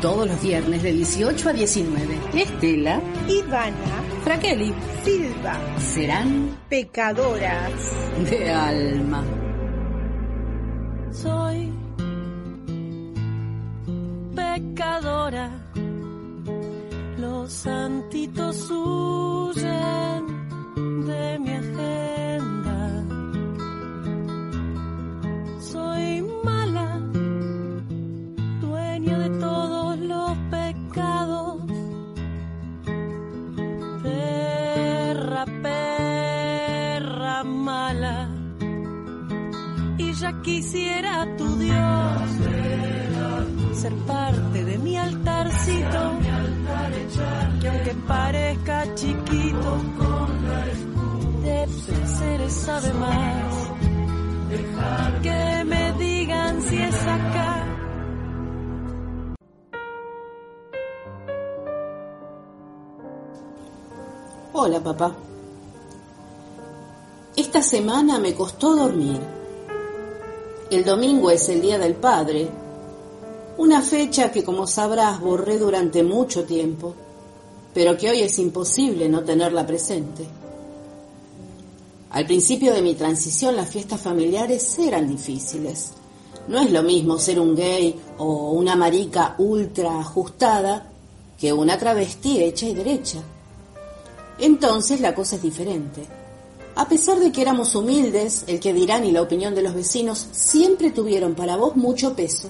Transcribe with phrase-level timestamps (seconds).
[0.00, 2.18] Todos los viernes de 18 a 19.
[2.32, 4.72] Estela, Ivana, Fraqueli,
[5.04, 7.72] Silva serán pecadoras.
[8.30, 9.22] de alma.
[11.12, 11.70] soy
[14.34, 15.50] pecadora.
[17.18, 20.29] Los santitos huyen
[40.42, 42.30] quisiera tu Dios
[43.74, 46.18] ser parte de mi altarcito
[47.60, 49.70] que aunque parezca chiquito
[51.42, 53.54] de placeres sabe más
[55.22, 57.70] que me digan si es acá
[64.52, 65.14] Hola, papá.
[67.34, 69.39] Esta semana me costó dormir.
[70.70, 72.48] El domingo es el Día del Padre,
[73.58, 76.94] una fecha que, como sabrás, borré durante mucho tiempo,
[77.74, 80.24] pero que hoy es imposible no tenerla presente.
[82.10, 85.90] Al principio de mi transición las fiestas familiares eran difíciles.
[86.46, 90.88] No es lo mismo ser un gay o una marica ultra ajustada
[91.36, 93.18] que una travesti hecha y derecha.
[94.38, 96.19] Entonces la cosa es diferente.
[96.76, 100.28] A pesar de que éramos humildes, el que dirán y la opinión de los vecinos
[100.32, 102.48] siempre tuvieron para vos mucho peso.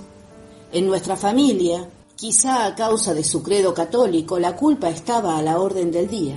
[0.73, 5.59] En nuestra familia, quizá a causa de su credo católico, la culpa estaba a la
[5.59, 6.37] orden del día.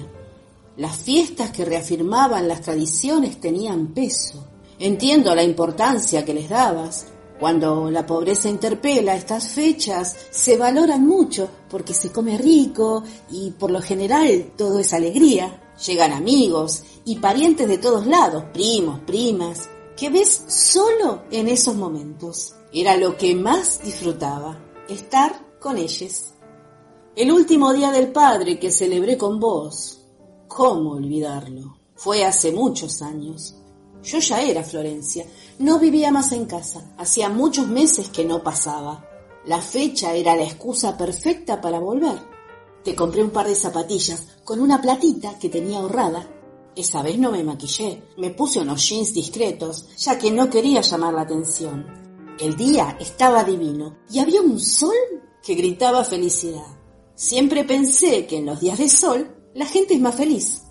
[0.77, 4.43] Las fiestas que reafirmaban las tradiciones tenían peso.
[4.79, 7.07] Entiendo la importancia que les dabas.
[7.39, 13.69] Cuando la pobreza interpela, estas fechas se valoran mucho porque se come rico y por
[13.69, 15.62] lo general todo es alegría.
[15.85, 22.53] Llegan amigos y parientes de todos lados, primos, primas, que ves solo en esos momentos.
[22.71, 26.33] Era lo que más disfrutaba, estar con ellos.
[27.15, 30.01] El último día del padre que celebré con vos,
[30.47, 31.77] ¿cómo olvidarlo?
[31.95, 33.55] Fue hace muchos años.
[34.03, 35.25] Yo ya era Florencia,
[35.59, 39.07] no vivía más en casa, hacía muchos meses que no pasaba.
[39.45, 42.32] La fecha era la excusa perfecta para volver.
[42.83, 46.27] Te compré un par de zapatillas con una platita que tenía ahorrada.
[46.75, 51.13] Esa vez no me maquillé, me puse unos jeans discretos, ya que no quería llamar
[51.13, 51.85] la atención.
[52.39, 54.95] El día estaba divino y había un sol
[55.41, 56.77] que gritaba felicidad.
[57.15, 60.63] Siempre pensé que en los días de sol la gente es más feliz.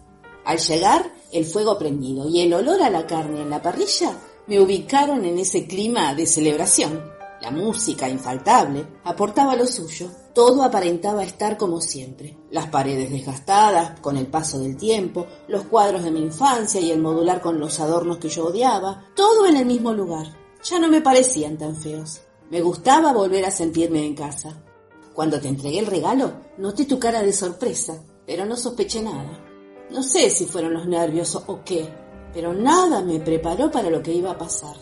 [0.45, 4.61] Al llegar, el fuego prendido y el olor a la carne en la parrilla me
[4.61, 7.01] ubicaron en ese clima de celebración.
[7.41, 10.11] La música, infaltable, aportaba lo suyo.
[10.35, 12.39] Todo aparentaba estar como siempre.
[12.51, 17.03] Las paredes desgastadas con el paso del tiempo, los cuadros de mi infancia y el
[17.03, 20.27] modular con los adornos que yo odiaba, todo en el mismo lugar.
[20.65, 22.23] Ya no me parecían tan feos.
[22.51, 24.63] Me gustaba volver a sentirme en casa.
[25.13, 29.39] Cuando te entregué el regalo, noté tu cara de sorpresa, pero no sospeché nada.
[29.91, 31.87] No sé si fueron los nervios o qué,
[32.33, 34.77] pero nada me preparó para lo que iba a pasar.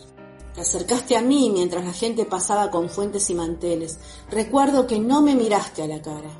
[0.55, 3.99] Te acercaste a mí mientras la gente pasaba con fuentes y manteles.
[4.31, 6.31] Recuerdo que no me miraste a la cara.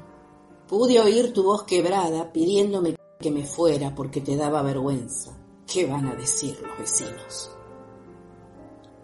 [0.67, 5.37] Pude oír tu voz quebrada pidiéndome que me fuera porque te daba vergüenza.
[5.67, 7.51] ¿Qué van a decir los vecinos?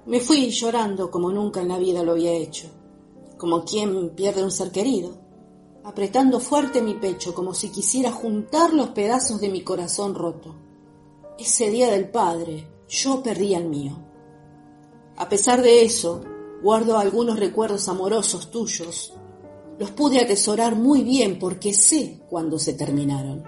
[0.06, 2.68] Me fui llorando como nunca en la vida lo había hecho,
[3.36, 5.18] como quien pierde un ser querido,
[5.84, 10.54] apretando fuerte mi pecho como si quisiera juntar los pedazos de mi corazón roto.
[11.38, 14.05] Ese día del padre, yo perdí el mío.
[15.18, 16.20] A pesar de eso,
[16.62, 19.14] guardo algunos recuerdos amorosos tuyos.
[19.78, 23.42] Los pude atesorar muy bien porque sé cuándo se terminaron.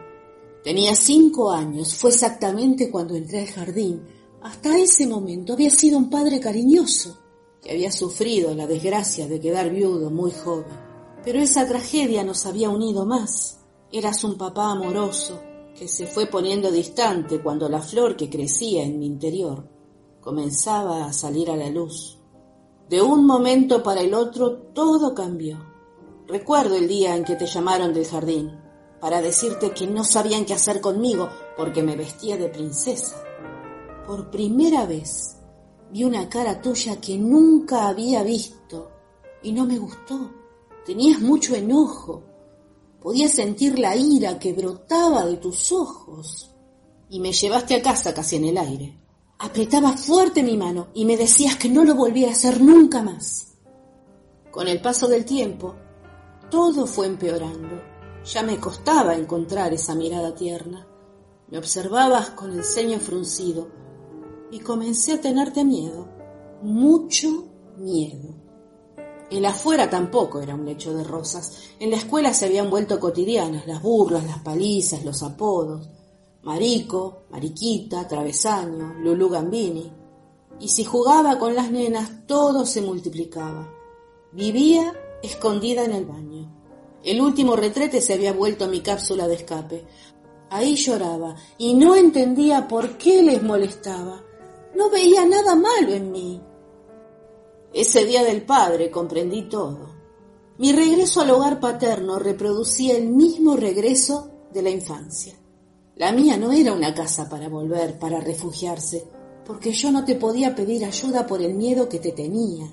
[0.65, 4.03] Tenía cinco años, fue exactamente cuando entré al jardín.
[4.43, 7.19] Hasta ese momento había sido un padre cariñoso,
[7.63, 10.89] que había sufrido la desgracia de quedar viudo muy joven.
[11.23, 13.59] Pero esa tragedia nos había unido más.
[13.93, 15.39] Eras un papá amoroso,
[15.79, 19.78] que se fue poniendo distante cuando la flor que crecía en mi interior
[20.29, 22.19] comenzaba a salir a la luz.
[22.87, 25.57] De un momento para el otro todo cambió.
[26.27, 28.61] Recuerdo el día en que te llamaron del jardín
[29.01, 33.17] para decirte que no sabían qué hacer conmigo porque me vestía de princesa.
[34.07, 35.39] Por primera vez
[35.91, 38.91] vi una cara tuya que nunca había visto
[39.43, 40.31] y no me gustó.
[40.85, 42.23] Tenías mucho enojo.
[43.01, 46.55] Podía sentir la ira que brotaba de tus ojos.
[47.09, 49.08] Y me llevaste a casa casi en el aire.
[49.41, 53.55] Apretaba fuerte mi mano y me decías que no lo volviera a hacer nunca más.
[54.51, 55.77] Con el paso del tiempo,
[56.51, 57.81] todo fue empeorando.
[58.25, 60.89] Ya me costaba encontrar esa mirada tierna.
[61.47, 63.69] Me observabas con el ceño fruncido
[64.51, 66.09] y comencé a tenerte miedo,
[66.63, 67.47] mucho
[67.77, 68.35] miedo.
[69.31, 71.59] El afuera tampoco era un lecho de rosas.
[71.79, 75.89] En la escuela se habían vuelto cotidianas las burlas, las palizas, los apodos.
[76.49, 79.93] Marico, Mariquita, Travesaño, Lulú Gambini.
[80.59, 83.71] Y si jugaba con las nenas, todo se multiplicaba.
[84.33, 86.51] Vivía escondida en el baño.
[87.05, 89.85] El último retrete se había vuelto mi cápsula de escape.
[90.49, 94.25] Ahí lloraba y no entendía por qué les molestaba.
[94.75, 96.41] No veía nada malo en mí.
[97.75, 99.95] Ese día del padre comprendí todo.
[100.57, 105.38] Mi regreso al hogar paterno reproducía el mismo regreso de la infancia.
[105.99, 109.05] La mía no era una casa para volver, para refugiarse,
[109.45, 112.73] porque yo no te podía pedir ayuda por el miedo que te tenía.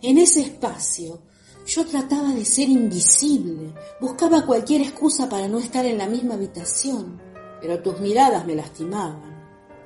[0.00, 1.20] En ese espacio
[1.66, 7.20] yo trataba de ser invisible, buscaba cualquier excusa para no estar en la misma habitación,
[7.60, 9.32] pero tus miradas me lastimaban.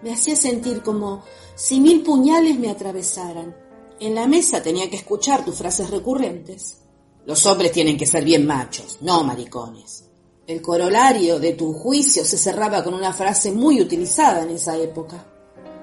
[0.02, 1.22] Me hacía sentir como
[1.54, 3.66] si mil puñales me atravesaran
[3.98, 6.82] en la mesa tenía que escuchar tus frases recurrentes.
[7.24, 10.05] Los hombres tienen que ser bien machos, no maricones.
[10.46, 15.26] El corolario de tu juicio se cerraba con una frase muy utilizada en esa época.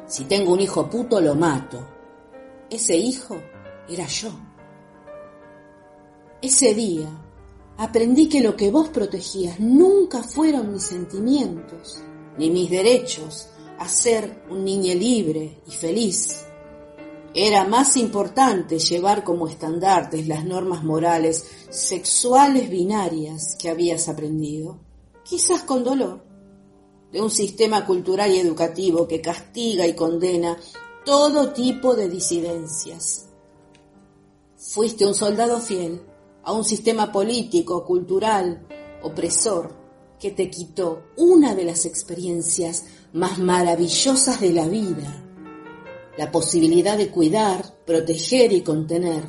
[0.07, 1.85] Si tengo un hijo puto, lo mato.
[2.69, 3.35] Ese hijo
[3.89, 4.29] era yo.
[6.41, 7.09] Ese día
[7.75, 12.01] aprendí que lo que vos protegías nunca fueron mis sentimientos,
[12.37, 13.49] ni mis derechos
[13.79, 16.42] a ser un niño libre y feliz.
[17.35, 24.77] Era más importante llevar como estandartes las normas morales sexuales binarias que habías aprendido,
[25.23, 26.23] quizás con dolor,
[27.11, 30.57] de un sistema cultural y educativo que castiga y condena
[31.05, 33.25] todo tipo de disidencias.
[34.55, 36.03] Fuiste un soldado fiel
[36.43, 38.67] a un sistema político, cultural,
[39.01, 39.75] opresor,
[40.19, 45.22] que te quitó una de las experiencias más maravillosas de la vida
[46.17, 49.23] la posibilidad de cuidar, proteger y contener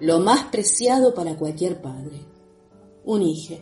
[0.00, 2.20] lo más preciado para cualquier padre,
[3.04, 3.56] un hijo.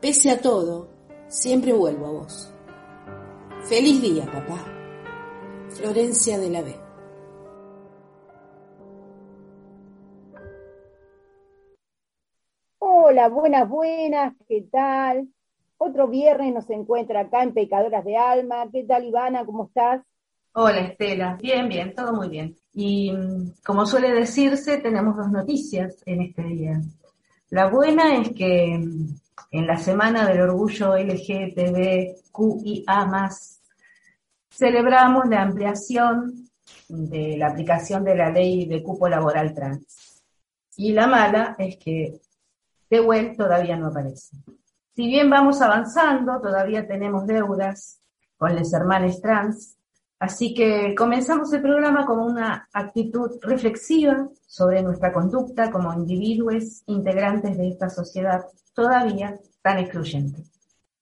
[0.00, 0.88] Pese a todo,
[1.28, 2.52] siempre vuelvo a vos.
[3.64, 4.64] Feliz día, papá.
[5.68, 6.74] Florencia de la B.
[12.78, 15.28] Hola, buenas, buenas, ¿qué tal?
[15.76, 18.68] Otro viernes nos encuentra acá en Pecadoras de Alma.
[18.72, 19.46] ¿Qué tal, Ivana?
[19.46, 20.02] ¿Cómo estás?
[20.52, 22.56] Hola Estela, bien, bien, todo muy bien.
[22.72, 26.80] Y mm, como suele decirse, tenemos dos noticias en este día.
[27.50, 29.14] La buena es que mm,
[29.52, 32.10] en la semana del orgullo LGTBQIA
[34.50, 36.48] celebramos la ampliación
[36.88, 40.20] de la aplicación de la ley de cupo laboral trans.
[40.76, 42.20] Y la mala es que
[42.88, 44.36] Tehuel todavía no aparece.
[44.96, 48.00] Si bien vamos avanzando, todavía tenemos deudas
[48.36, 49.76] con los hermanos trans
[50.20, 57.56] Así que comenzamos el programa con una actitud reflexiva sobre nuestra conducta como individuos integrantes
[57.56, 58.44] de esta sociedad
[58.74, 60.42] todavía tan excluyente.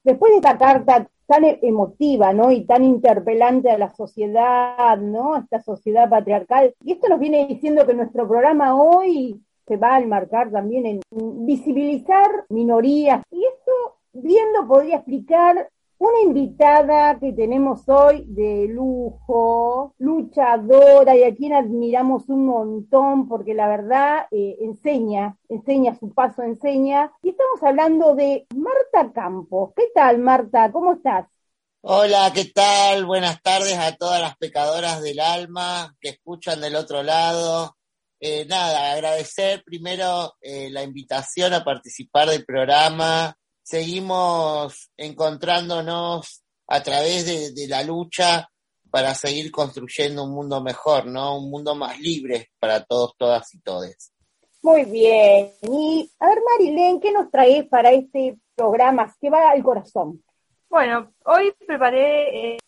[0.04, 2.52] Después de esta carta tan emotiva, ¿no?
[2.52, 5.34] Y tan interpelante a la sociedad, ¿no?
[5.34, 6.74] A esta sociedad patriarcal.
[6.84, 11.00] Y esto nos viene diciendo que nuestro programa hoy se va a marcar también en
[11.44, 13.22] visibilizar minorías.
[13.32, 21.24] Y esto bien lo podría explicar una invitada que tenemos hoy de lujo, luchadora y
[21.24, 27.10] a quien admiramos un montón porque la verdad eh, enseña, enseña su paso, enseña.
[27.22, 29.72] Y estamos hablando de Marta Campos.
[29.76, 30.70] ¿Qué tal, Marta?
[30.70, 31.26] ¿Cómo estás?
[31.80, 33.04] Hola, ¿qué tal?
[33.04, 37.76] Buenas tardes a todas las pecadoras del alma que escuchan del otro lado.
[38.20, 43.37] Eh, nada, agradecer primero eh, la invitación a participar del programa
[43.68, 48.48] seguimos encontrándonos a través de, la lucha
[48.90, 51.36] para seguir construyendo un mundo mejor, ¿no?
[51.36, 54.14] Un mundo más libre para todos, todas y todes.
[54.62, 55.50] Muy bien.
[55.62, 60.24] Y a ver, Marilén, ¿qué nos traes para este programa que va al corazón?
[60.70, 62.58] Bueno, hoy preparé eh,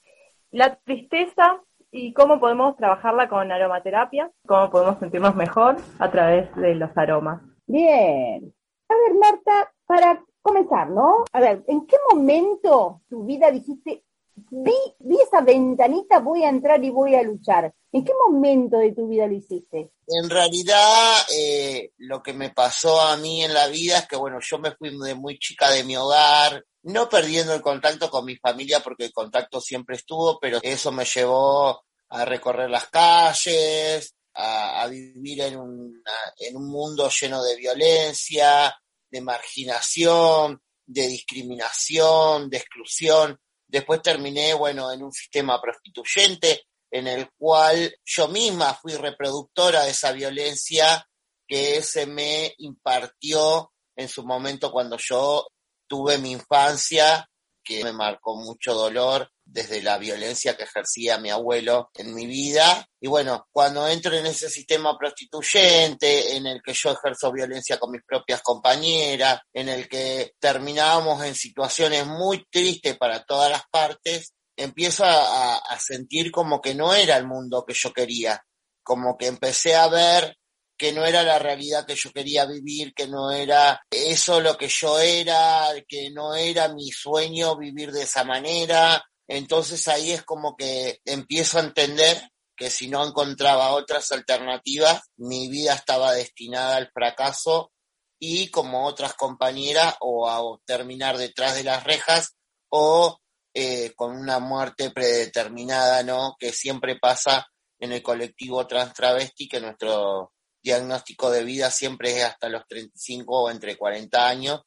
[0.51, 6.75] la tristeza y cómo podemos trabajarla con aromaterapia, cómo podemos sentirnos mejor a través de
[6.75, 7.41] los aromas.
[7.67, 8.53] Bien.
[8.89, 11.25] A ver, Marta, para comenzar, ¿no?
[11.33, 14.05] A ver, ¿en qué momento tu vida dijiste,
[14.51, 17.73] vi, vi esa ventanita, voy a entrar y voy a luchar?
[17.93, 19.91] ¿En qué momento de tu vida lo hiciste?
[20.07, 24.39] En realidad, eh, lo que me pasó a mí en la vida es que, bueno,
[24.41, 28.37] yo me fui de muy chica de mi hogar, no perdiendo el contacto con mi
[28.37, 34.87] familia porque el contacto siempre estuvo, pero eso me llevó a recorrer las calles, a,
[34.89, 38.75] vivir en, en un mundo lleno de violencia,
[39.11, 43.39] de marginación, de discriminación, de exclusión.
[43.67, 49.91] Después terminé, bueno, en un sistema prostituyente en el cual yo misma fui reproductora de
[49.91, 51.07] esa violencia
[51.47, 55.47] que se me impartió en su momento cuando yo
[55.87, 57.29] tuve mi infancia,
[57.63, 62.87] que me marcó mucho dolor desde la violencia que ejercía mi abuelo en mi vida.
[63.01, 67.91] Y bueno, cuando entro en ese sistema prostituyente, en el que yo ejerzo violencia con
[67.91, 74.33] mis propias compañeras, en el que terminábamos en situaciones muy tristes para todas las partes,
[74.57, 78.43] empiezo a, a sentir como que no era el mundo que yo quería,
[78.83, 80.37] como que empecé a ver
[80.81, 84.69] que no era la realidad que yo quería vivir, que no era eso lo que
[84.69, 90.57] yo era, que no era mi sueño vivir de esa manera, entonces ahí es como
[90.57, 92.21] que empiezo a entender
[92.57, 97.71] que si no encontraba otras alternativas, mi vida estaba destinada al fracaso
[98.19, 102.37] y como otras compañeras o a terminar detrás de las rejas
[102.71, 103.19] o
[103.55, 106.35] eh, con una muerte predeterminada, ¿no?
[106.37, 107.47] Que siempre pasa
[107.79, 113.43] en el colectivo trans travesti, que nuestro diagnóstico de vida siempre es hasta los 35
[113.45, 114.61] o entre 40 años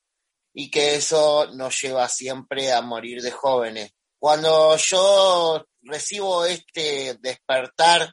[0.53, 3.91] y que eso nos lleva siempre a morir de jóvenes.
[4.23, 8.09] Cuando yo recibo este despertar,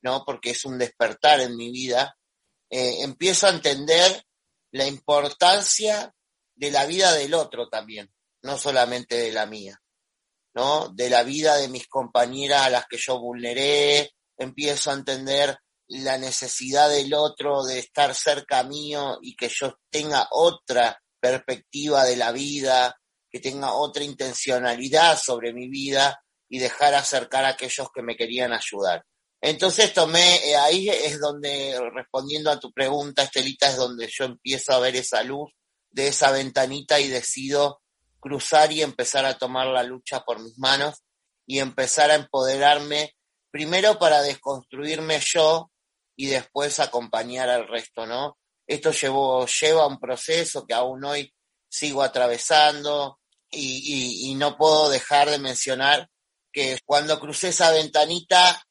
[0.00, 0.24] ¿no?
[0.24, 2.16] Porque es un despertar en mi vida,
[2.70, 4.24] eh, empiezo a entender
[4.70, 6.10] la importancia
[6.54, 9.78] de la vida del otro también, no solamente de la mía,
[10.54, 10.88] ¿no?
[10.88, 16.16] De la vida de mis compañeras a las que yo vulneré, empiezo a entender la
[16.16, 22.32] necesidad del otro de estar cerca mío y que yo tenga otra perspectiva de la
[22.32, 22.96] vida,
[23.32, 28.52] que tenga otra intencionalidad sobre mi vida y dejar acercar a aquellos que me querían
[28.52, 29.04] ayudar.
[29.40, 34.72] Entonces tomé, eh, ahí es donde, respondiendo a tu pregunta, Estelita, es donde yo empiezo
[34.72, 35.50] a ver esa luz
[35.90, 37.80] de esa ventanita y decido
[38.20, 41.02] cruzar y empezar a tomar la lucha por mis manos
[41.46, 43.16] y empezar a empoderarme,
[43.50, 45.72] primero para desconstruirme yo
[46.14, 48.38] y después acompañar al resto, ¿no?
[48.66, 51.34] Esto llevó, lleva un proceso que aún hoy
[51.68, 53.18] sigo atravesando,
[53.52, 56.08] y, no puedo dejar de mencionar
[56.52, 58.62] que cuando crucé esa ventanita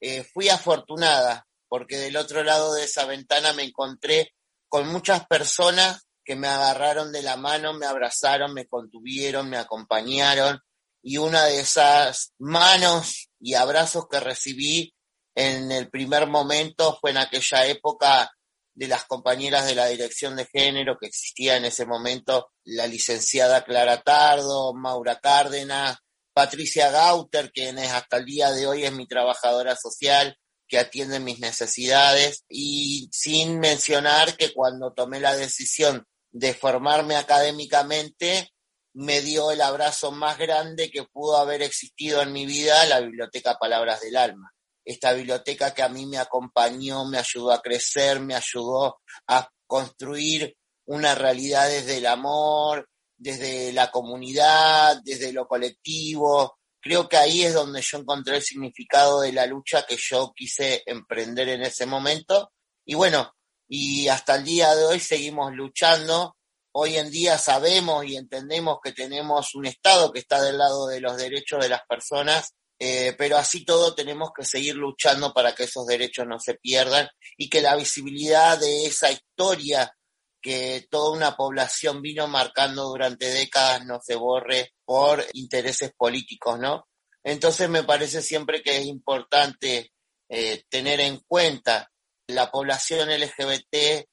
[0.00, 4.32] eh, fui afortunada, porque del otro lado de esa ventana me encontré
[4.68, 10.58] con muchas personas que me agarraron de la mano, me abrazaron, me contuvieron, me acompañaron,
[11.02, 14.94] y una de esas manos y abrazos que recibí
[15.34, 18.30] en el primer momento fue en aquella época
[18.74, 23.64] de las compañeras de la dirección de género que existía en ese momento, la licenciada
[23.64, 25.98] Clara Tardo, Maura Cárdenas,
[26.32, 30.36] Patricia Gauter, quien es hasta el día de hoy es mi trabajadora social,
[30.66, 38.50] que atiende mis necesidades, y sin mencionar que cuando tomé la decisión de formarme académicamente,
[38.94, 43.58] me dio el abrazo más grande que pudo haber existido en mi vida, la Biblioteca
[43.58, 44.51] Palabras del Alma
[44.84, 50.56] esta biblioteca que a mí me acompañó, me ayudó a crecer, me ayudó a construir
[50.86, 56.58] una realidad desde el amor, desde la comunidad, desde lo colectivo.
[56.80, 60.82] Creo que ahí es donde yo encontré el significado de la lucha que yo quise
[60.86, 62.52] emprender en ese momento.
[62.84, 63.32] Y bueno,
[63.68, 66.36] y hasta el día de hoy seguimos luchando.
[66.74, 71.00] Hoy en día sabemos y entendemos que tenemos un Estado que está del lado de
[71.00, 75.62] los derechos de las personas eh, pero así todo tenemos que seguir luchando para que
[75.62, 79.96] esos derechos no se pierdan y que la visibilidad de esa historia
[80.40, 86.88] que toda una población vino marcando durante décadas no se borre por intereses políticos, ¿no?
[87.22, 89.92] Entonces me parece siempre que es importante
[90.28, 91.88] eh, tener en cuenta
[92.26, 94.08] la población LGBT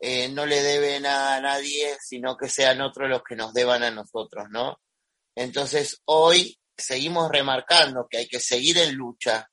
[0.00, 3.82] eh, no le debe nada a nadie, sino que sean otros los que nos deban
[3.82, 4.80] a nosotros, ¿no?
[5.34, 9.48] Entonces hoy seguimos remarcando que hay que seguir en lucha,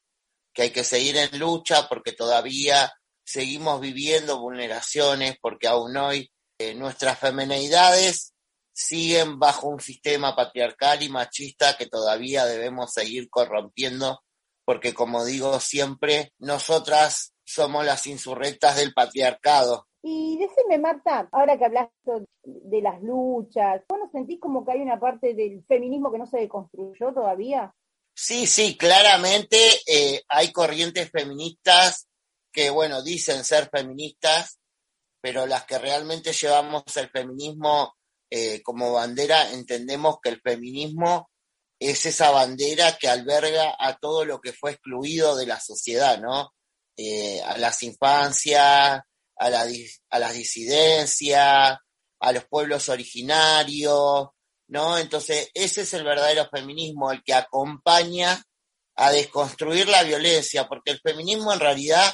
[0.54, 2.92] que hay que seguir en lucha porque todavía
[3.26, 8.34] seguimos viviendo vulneraciones, porque aún hoy eh, nuestras femenidades
[8.74, 14.24] siguen bajo un sistema patriarcal y machista que todavía debemos seguir corrompiendo,
[14.66, 21.66] porque como digo siempre, nosotras somos las insurrectas del patriarcado y decime, Marta, ahora que
[21.66, 26.20] hablaste de las luchas, ¿vos no sentís como que hay una parte del feminismo que
[26.20, 27.74] no se deconstruyó todavía?
[28.14, 29.58] Sí, sí, claramente
[29.88, 32.08] eh, hay corrientes feministas
[32.52, 34.60] que, bueno, dicen ser feministas,
[35.22, 37.96] pero las que realmente llevamos el feminismo
[38.30, 41.30] eh, como bandera, entendemos que el feminismo
[41.80, 46.52] es esa bandera que alberga a todo lo que fue excluido de la sociedad, ¿no?
[46.98, 49.02] eh, a las infancias,
[49.38, 49.66] a, la,
[50.10, 51.78] a las disidencias,
[52.20, 54.30] a los pueblos originarios,
[54.68, 54.98] ¿no?
[54.98, 58.42] Entonces, ese es el verdadero feminismo, el que acompaña
[58.96, 62.14] a desconstruir la violencia, porque el feminismo en realidad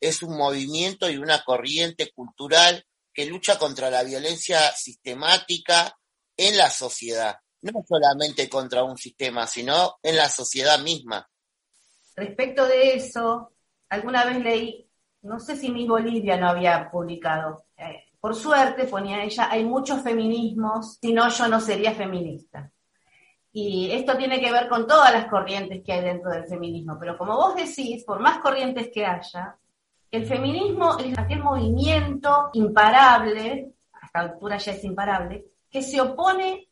[0.00, 5.96] es un movimiento y una corriente cultural que lucha contra la violencia sistemática
[6.36, 11.28] en la sociedad, no solamente contra un sistema, sino en la sociedad misma.
[12.16, 13.52] Respecto de eso,
[13.88, 14.90] alguna vez leí,
[15.24, 20.00] no sé si mi Bolivia no había publicado, eh, por suerte, ponía ella, hay muchos
[20.02, 22.70] feminismos, si no yo no sería feminista.
[23.52, 27.18] Y esto tiene que ver con todas las corrientes que hay dentro del feminismo, pero
[27.18, 29.56] como vos decís, por más corrientes que haya,
[30.10, 36.68] el feminismo es aquel movimiento imparable, a esta altura ya es imparable, que se opone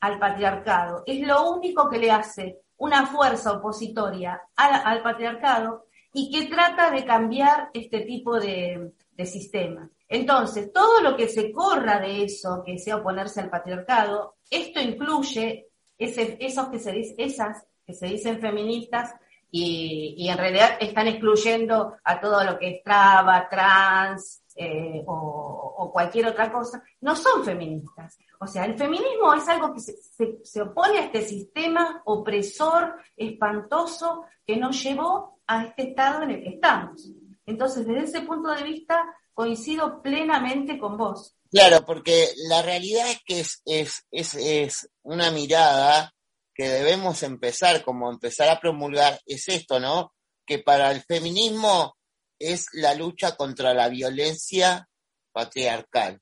[0.00, 1.02] al patriarcado.
[1.06, 7.04] Es lo único que le hace una fuerza opositoria al, patriarcado y que trata de
[7.04, 8.92] cambiar este tipo de,
[9.26, 9.90] sistema.
[10.08, 15.68] Entonces, todo lo que se corra de eso, que sea oponerse al patriarcado, esto incluye
[15.98, 19.14] esos que se, esas que se dicen feministas
[19.50, 26.26] y, en realidad están excluyendo a todo lo que es traba, trans eh, o, cualquier
[26.26, 28.18] otra cosa, no son feministas.
[28.40, 34.56] O sea, el feminismo es algo que se, opone a este sistema opresor, espantoso, que
[34.56, 37.10] nos llevó a este estado en el que estamos.
[37.46, 41.36] Entonces, desde ese punto de vista, coincido plenamente con vos.
[41.50, 46.12] Claro, porque la realidad es que es, es, es, es una mirada
[46.54, 50.14] que debemos empezar, como empezar a promulgar, es esto, ¿no?
[50.46, 51.96] Que para el feminismo
[52.38, 54.88] es la lucha contra la violencia
[55.32, 56.20] patriarcal.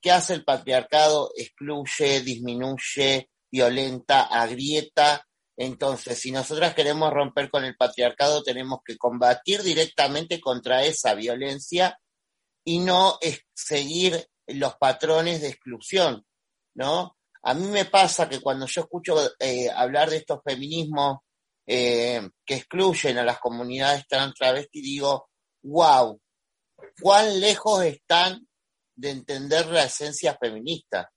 [0.00, 1.30] ¿Qué hace el patriarcado?
[1.36, 5.25] Excluye, disminuye, violenta, agrieta.
[5.56, 11.98] Entonces, si nosotras queremos romper con el patriarcado, tenemos que combatir directamente contra esa violencia
[12.64, 13.18] y no
[13.54, 16.24] seguir los patrones de exclusión,
[16.74, 17.16] ¿no?
[17.42, 21.18] A mí me pasa que cuando yo escucho eh, hablar de estos feminismos
[21.66, 25.30] eh, que excluyen a las comunidades trans travesti, digo,
[25.62, 26.20] wow,
[27.00, 28.46] cuán lejos están
[28.94, 31.10] de entender la esencia feminista.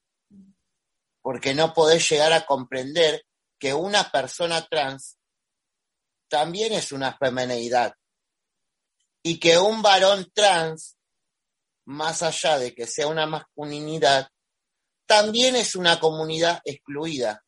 [1.22, 3.24] Porque no podés llegar a comprender
[3.60, 5.18] que una persona trans
[6.30, 7.94] también es una femineidad.
[9.22, 10.98] Y que un varón trans,
[11.86, 14.30] más allá de que sea una masculinidad,
[15.06, 17.44] también es una comunidad excluida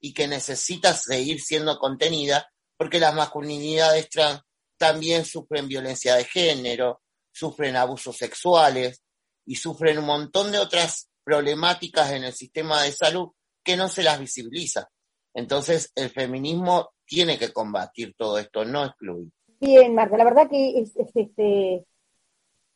[0.00, 4.40] y que necesita seguir siendo contenida porque las masculinidades trans
[4.76, 9.02] también sufren violencia de género, sufren abusos sexuales
[9.46, 13.28] y sufren un montón de otras problemáticas en el sistema de salud
[13.62, 14.88] que no se las visibiliza.
[15.36, 19.28] Entonces, el feminismo tiene que combatir todo esto, no excluir.
[19.60, 21.84] Bien, Marta, la verdad que es, este,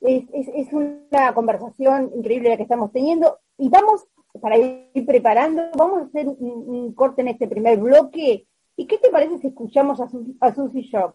[0.03, 3.39] es, una conversación increíble la que estamos teniendo.
[3.57, 4.03] Y vamos,
[4.43, 8.47] para ir preparando, vamos a hacer un, corte en este primer bloque.
[8.77, 11.15] ¿Y qué te parece si escuchamos a, Susi, a Shop?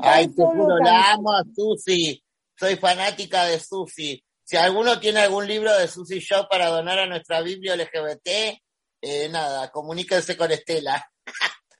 [0.00, 2.18] Ay, te juro, la amo a Susi.
[2.58, 4.24] Soy fanática de Susi.
[4.42, 8.58] Si alguno tiene algún libro de Susi Shop para donar a nuestra Biblia LGBT,
[9.00, 11.10] eh, nada, comuníquense con Estela.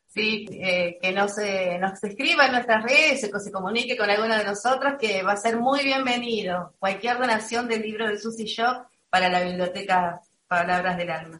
[0.06, 1.32] Sí, eh, que nos,
[1.80, 5.36] nos escriba en nuestras redes, que se comunique con alguno de nosotros, que va a
[5.36, 6.74] ser muy bienvenido.
[6.78, 11.38] Cualquier donación del libro de Susi Shop para la biblioteca Palabras del Alma.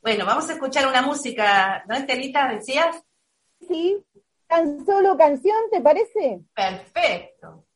[0.00, 2.48] Bueno, vamos a escuchar una música, ¿no, Estelita?
[2.48, 3.02] ¿Decías?
[3.66, 4.04] Sí,
[4.46, 6.40] tan solo canción, ¿te parece?
[6.54, 7.67] Perfecto.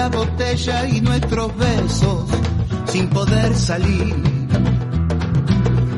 [0.00, 2.24] La botella y nuestros besos
[2.86, 4.14] sin poder salir.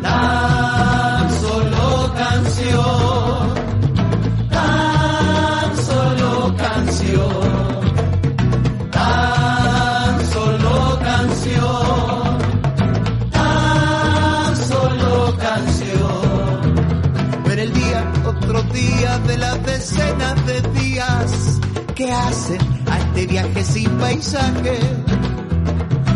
[0.03, 3.55] Tan solo canción,
[4.51, 7.45] tan solo canción,
[8.91, 12.39] tan solo canción,
[13.31, 16.75] tan solo canción.
[17.45, 21.61] Ver el día, otro día de las decenas de días
[21.95, 22.82] que hacen
[23.15, 24.79] de viaje sin paisaje.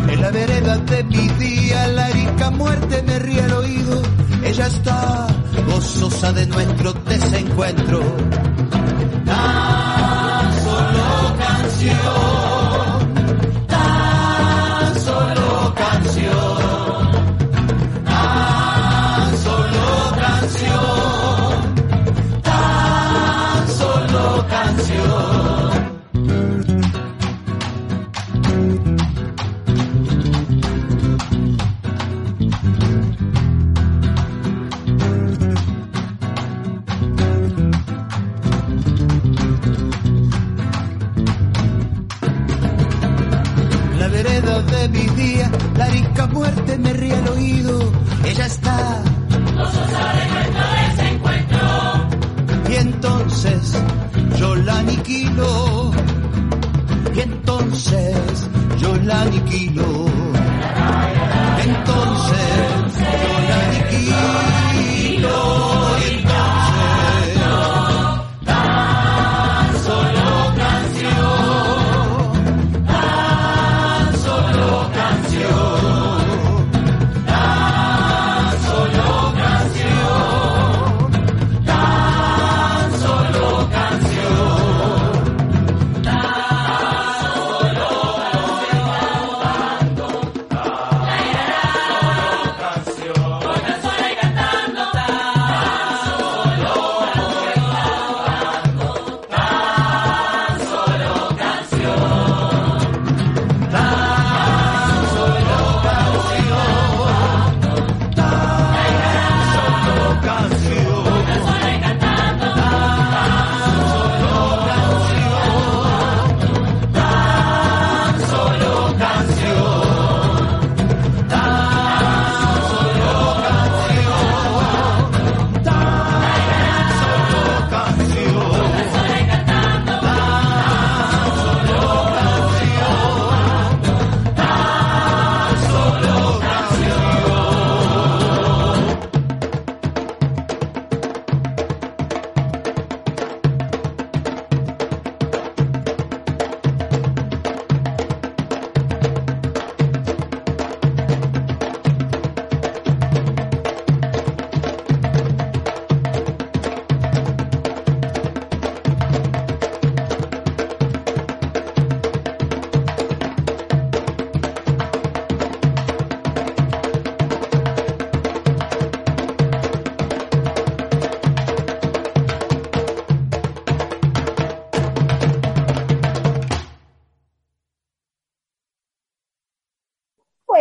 [0.09, 4.01] En la vereda de mi día, la rica muerte me ríe al oído.
[4.43, 5.27] Ella está
[5.67, 7.99] gozosa de nuestro desencuentro.
[9.25, 12.46] Tan solo canción,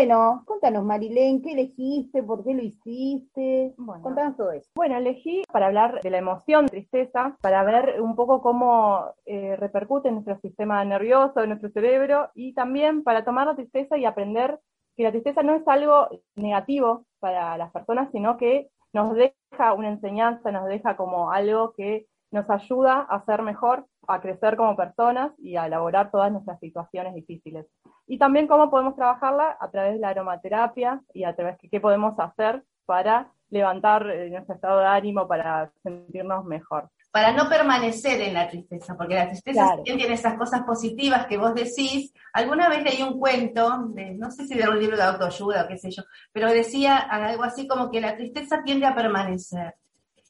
[0.07, 2.23] Bueno, contanos, Marilén, ¿qué elegiste?
[2.23, 3.75] ¿Por qué lo hiciste?
[3.77, 4.05] Bueno.
[4.05, 4.71] Contanos todo eso.
[4.77, 10.07] Bueno, elegí para hablar de la emoción, tristeza, para ver un poco cómo eh, repercute
[10.07, 14.61] en nuestro sistema nervioso, en nuestro cerebro, y también para tomar la tristeza y aprender
[14.97, 19.89] que la tristeza no es algo negativo para las personas, sino que nos deja una
[19.89, 25.33] enseñanza, nos deja como algo que nos ayuda a ser mejor, a crecer como personas
[25.39, 27.67] y a elaborar todas nuestras situaciones difíciles.
[28.07, 31.81] Y también cómo podemos trabajarla a través de la aromaterapia y a través de qué
[31.81, 36.91] podemos hacer para levantar eh, nuestro estado de ánimo, para sentirnos mejor.
[37.13, 39.77] Para no permanecer en la tristeza, porque la tristeza Claro.
[39.77, 42.13] también tiene esas cosas positivas que vos decís.
[42.33, 45.69] Alguna vez leí un cuento, de, no sé si de un libro de autoayuda o
[45.69, 49.75] qué sé yo, pero decía algo así como que la tristeza tiende a permanecer.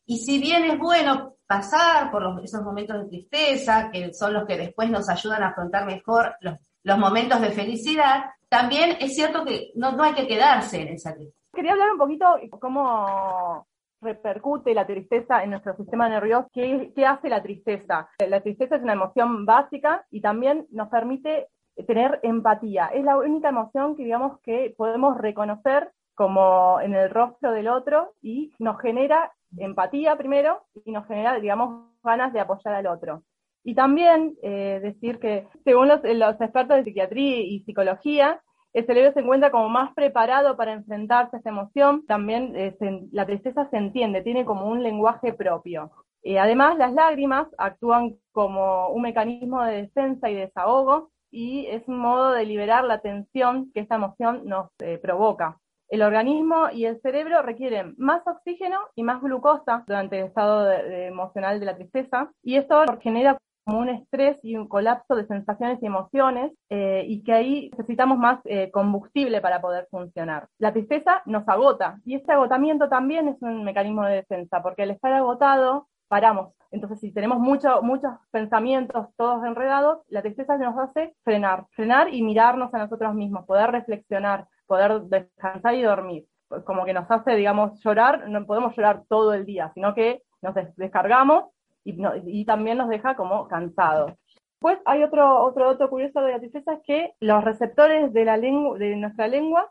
[0.07, 4.47] Y si bien es bueno pasar por los- esos momentos de tristeza, que son los
[4.47, 9.45] que después nos ayudan a afrontar mejor los, los momentos de felicidad, también es cierto
[9.45, 11.37] que no, no hay que quedarse en esa tristeza.
[11.53, 12.27] Quería hablar un poquito
[12.61, 13.67] cómo
[14.01, 18.09] repercute la tristeza en nuestro sistema nervioso, qué, qué hace la tristeza.
[18.29, 21.49] La tristeza es una emoción básica y también nos permite
[21.87, 22.87] tener empatía.
[22.89, 28.13] Es la única emoción que digamos que podemos reconocer como en el rostro del otro
[28.23, 33.23] y nos genera empatía primero y nos genera, digamos, ganas de apoyar al otro.
[33.67, 38.41] Y también eh, decir que según los, expertos de psiquiatría y psicología,
[38.73, 42.07] el cerebro se encuentra como más preparado para enfrentarse a esta emoción.
[42.07, 42.77] También eh,
[43.11, 45.91] la tristeza se entiende, tiene como un lenguaje propio.
[46.23, 51.99] Eh, además, las lágrimas actúan como un mecanismo de defensa y desahogo y es un
[51.99, 54.71] modo de liberar la tensión que esta emoción nos
[55.03, 55.59] provoca.
[55.89, 61.07] El organismo y el cerebro requieren más oxígeno y más glucosa durante el estado de-
[61.07, 65.83] emocional de la tristeza y esto genera como un estrés y un colapso de sensaciones
[65.83, 70.49] y emociones eh, y que ahí necesitamos más eh, combustible para poder funcionar.
[70.59, 74.91] La tristeza nos agota y este agotamiento también es un mecanismo de defensa porque al
[74.93, 76.53] estar agotado paramos.
[76.71, 82.23] Entonces, si tenemos mucho- muchos pensamientos todos enredados, la tristeza nos hace frenar, frenar y
[82.23, 86.27] mirarnos a nosotros mismos, poder reflexionar, poder descansar y dormir.
[86.65, 90.55] Como que nos hace, digamos, llorar, no podemos llorar todo el día, sino que nos
[90.55, 91.47] des- descargamos
[91.85, 94.13] y, no- y también nos deja como cansados.
[94.53, 98.37] Después hay otro, otro dato curioso de la tristeza, es que los receptores de, la
[98.37, 99.71] lengua, de nuestra lengua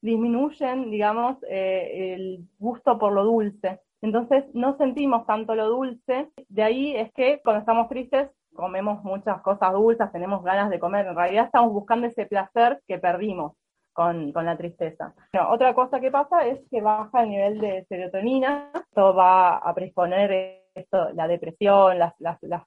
[0.00, 3.80] disminuyen, digamos, eh, el gusto por lo dulce.
[4.00, 6.30] Entonces no sentimos tanto lo dulce.
[6.48, 11.06] De ahí es que cuando estamos tristes comemos muchas cosas dulces, tenemos ganas de comer.
[11.06, 13.52] En realidad estamos buscando ese placer que perdimos
[13.98, 15.12] con, la tristeza.
[15.50, 20.62] otra cosa que pasa es que baja el nivel de serotonina, esto va a predisponer
[20.72, 22.14] esto, la depresión, las,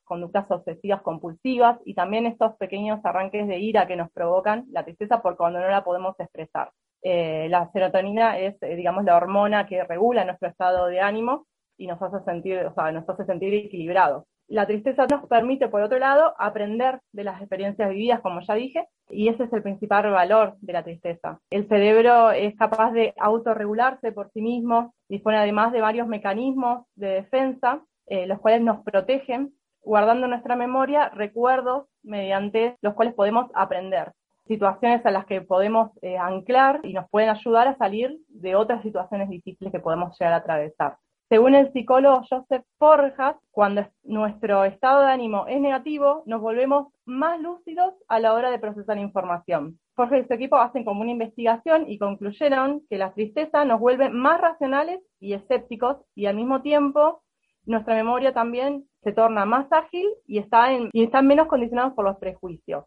[0.04, 5.22] conductas obsesivas compulsivas y también estos pequeños arranques de ira que nos provocan la tristeza
[5.22, 6.74] por cuando no la podemos expresar.
[7.02, 11.88] Eh, la serotonina es, eh, digamos, la hormona que regula nuestro estado de ánimo y
[11.88, 14.26] nos hace sentir, o sea, nos hace sentir equilibrados.
[14.52, 18.86] La tristeza nos permite, por otro lado, aprender de las experiencias vividas, como ya dije,
[19.10, 21.40] y ese es el principal valor de la tristeza.
[21.50, 27.08] El cerebro es capaz de autorregularse por sí mismo, dispone además de varios mecanismos de
[27.12, 34.12] defensa, eh, los cuales nos protegen, guardando nuestra memoria recuerdos mediante los cuales podemos aprender
[34.48, 38.82] situaciones a las que podemos eh, anclar y nos pueden ayudar a salir de otras
[38.82, 40.98] situaciones difíciles que podemos llegar a atravesar.
[41.32, 47.40] Según el psicólogo Joseph Forjas, cuando nuestro estado de ánimo es negativo, nos volvemos más
[47.40, 49.80] lúcidos a la hora de procesar información.
[49.96, 54.10] Forjas y su equipo hacen como una investigación y concluyeron que la tristeza nos vuelve
[54.10, 57.24] más racionales y escépticos y al mismo tiempo
[57.66, 62.18] nuestra memoria también se torna más ágil y, está y están menos condicionados por los
[62.18, 62.84] prejuicios.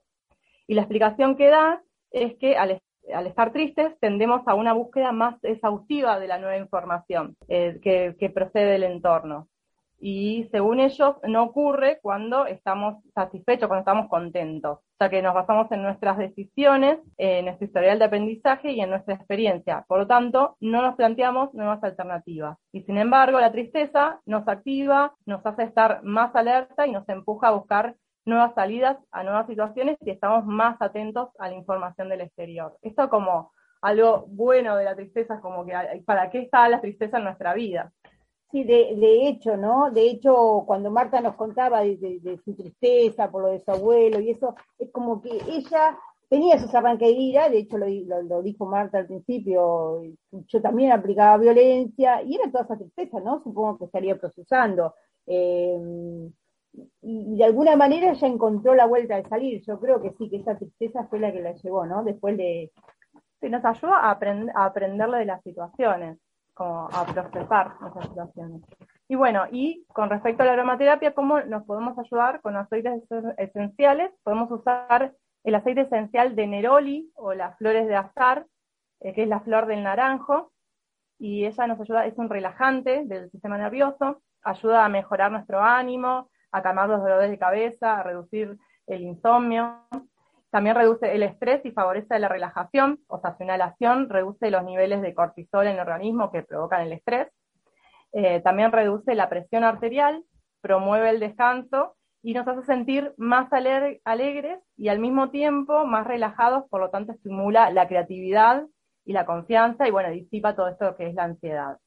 [0.66, 2.72] Y la explicación que da es que al
[3.12, 8.30] al estar tristes tendemos a una búsqueda más exhaustiva de la nueva información eh, que,
[8.30, 9.48] procede del entorno.
[10.00, 14.78] Y según ellos, no ocurre cuando estamos satisfechos, cuando estamos contentos.
[14.78, 18.90] O sea que nos basamos en nuestras decisiones, en nuestro historial de aprendizaje y en
[18.90, 19.84] nuestra experiencia.
[19.88, 22.58] Por lo tanto, no nos planteamos nuevas alternativas.
[22.70, 27.48] Y sin embargo, la tristeza nos activa, nos hace estar más alerta y nos empuja
[27.48, 32.22] a buscar nuevas salidas a nuevas situaciones y estamos más atentos a la información del
[32.22, 32.76] exterior.
[32.82, 35.74] Esto como algo bueno de la tristeza, como que
[36.06, 37.92] para qué está la tristeza en nuestra vida.
[38.50, 39.90] Sí, de, hecho, ¿no?
[39.90, 44.30] De hecho, cuando Marta nos contaba de, su tristeza por lo de su abuelo y
[44.30, 49.06] eso, es como que ella tenía esos arranques de de hecho lo, dijo Marta al
[49.06, 53.42] principio, yo también aplicaba violencia, y era toda esa tristeza, ¿no?
[53.42, 54.94] Supongo que estaría procesando.
[55.26, 56.30] Eh,
[57.02, 59.62] de alguna manera ya encontró la vuelta de salir.
[59.66, 62.02] Yo creo que sí, que esa tristeza fue la que la llevó, ¿no?
[62.02, 62.72] Después de...
[63.40, 66.18] Sí, nos ayuda a, a aprenderle de las situaciones,
[66.54, 68.62] como a procesar esas situaciones.
[69.06, 73.02] Y bueno, y con respecto a la aromaterapia, ¿cómo nos podemos ayudar con aceites
[73.36, 74.10] esenciales?
[74.22, 78.46] Podemos usar el aceite esencial de Neroli o las flores de azar,
[79.00, 80.52] eh, que es la flor del naranjo,
[81.18, 86.30] y ella nos ayuda, es un relajante del sistema nervioso, ayuda a mejorar nuestro ánimo,
[86.54, 89.80] a calmar los dolores de cabeza, a reducir el insomnio.
[90.50, 95.02] También reduce el estrés y favorece la relajación, o sea, su inhalación reduce los niveles
[95.02, 97.28] de cortisol en el organismo que provocan el estrés.
[98.12, 100.22] Eh, también reduce la presión arterial,
[100.60, 106.68] promueve el descanso y nos hace sentir más alegres y al mismo tiempo más relajados,
[106.70, 108.64] por lo tanto estimula la creatividad
[109.04, 111.78] y la confianza y bueno, disipa todo esto que es la ansiedad.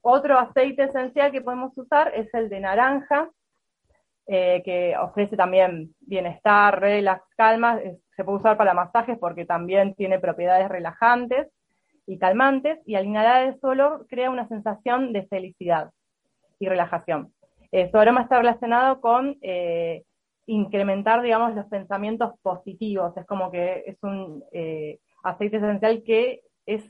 [0.00, 3.28] Otro aceite esencial que podemos usar es el de naranja,
[4.32, 7.80] eh, que ofrece también bienestar, relax, calma,
[8.14, 11.48] se puede usar para masajes porque también tiene propiedades relajantes
[12.06, 15.90] y calmantes, y al inhalar el olor crea una sensación de felicidad
[16.60, 17.32] y relajación.
[17.90, 20.04] su aroma está relacionado con eh,
[20.46, 26.84] incrementar, digamos, los pensamientos positivos, es como que es un eh, aceite esencial que es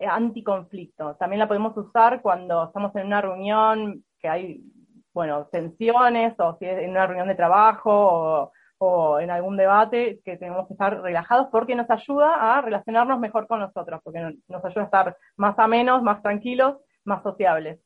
[0.00, 1.16] anticonflicto.
[1.16, 4.62] También la podemos usar cuando estamos en una reunión que hay
[5.12, 10.36] bueno, tensiones o si es en una reunión de trabajo o, en algún debate que
[10.36, 14.82] tenemos que estar relajados porque nos ayuda a relacionarnos mejor con nosotros, porque nos ayuda
[14.82, 17.78] a estar más a menos, más tranquilos, más sociables.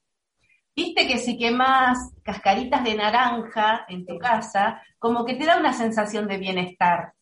[0.75, 5.73] Viste que si quemas cascaritas de naranja en tu casa, como que te da una
[5.75, 7.13] sensación de bienestar.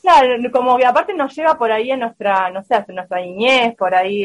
[0.00, 3.74] Claro, como que aparte nos lleva por ahí en nuestra, no sé, en nuestra niñez,
[3.76, 4.24] por ahí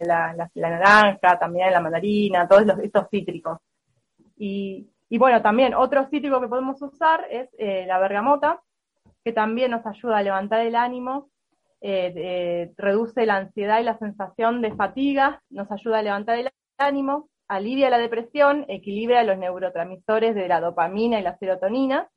[0.00, 3.58] la, naranja, también la mandarina, todos estos cítricos.
[4.36, 8.60] Y, bueno, también otro cítrico que podemos usar es eh, la bergamota,
[9.24, 11.30] que también nos ayuda a levantar el ánimo,
[11.80, 17.28] eh, reduce la ansiedad y la sensación de fatiga, nos ayuda a levantar el ánimo,
[17.48, 22.08] alivia la depresión, equilibra los neurotransmisores de la dopamina y la serotonina,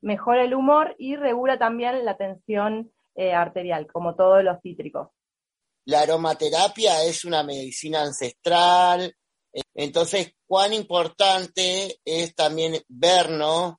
[0.00, 5.08] mejora el humor y regula también la tensión eh, arterial, como todos los cítricos.
[5.84, 9.14] La aromaterapia es una medicina ancestral,
[9.74, 13.74] entonces, cuán importante es también vernos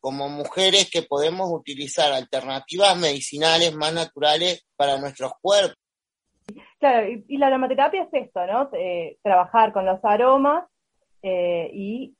[0.00, 5.76] como mujeres que podemos utilizar alternativas medicinales más naturales para nuestros cuerpos.
[6.78, 8.70] Claro, y, la aromaterapia es esto, ¿no?
[8.72, 10.64] Eh, trabajar con los aromas
[11.22, 12.14] eh, y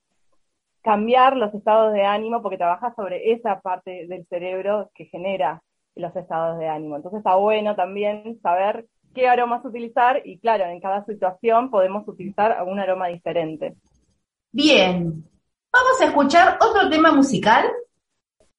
[0.82, 5.62] cambiar los estados de ánimo porque trabaja sobre esa parte del cerebro que genera
[5.94, 6.96] los estados de ánimo.
[6.96, 8.86] Entonces está bueno también saber
[9.18, 13.74] qué aromas utilizar y claro, en cada situación podemos utilizar algún aroma diferente.
[14.52, 15.24] Bien,
[15.72, 17.64] vamos a escuchar otro tema musical.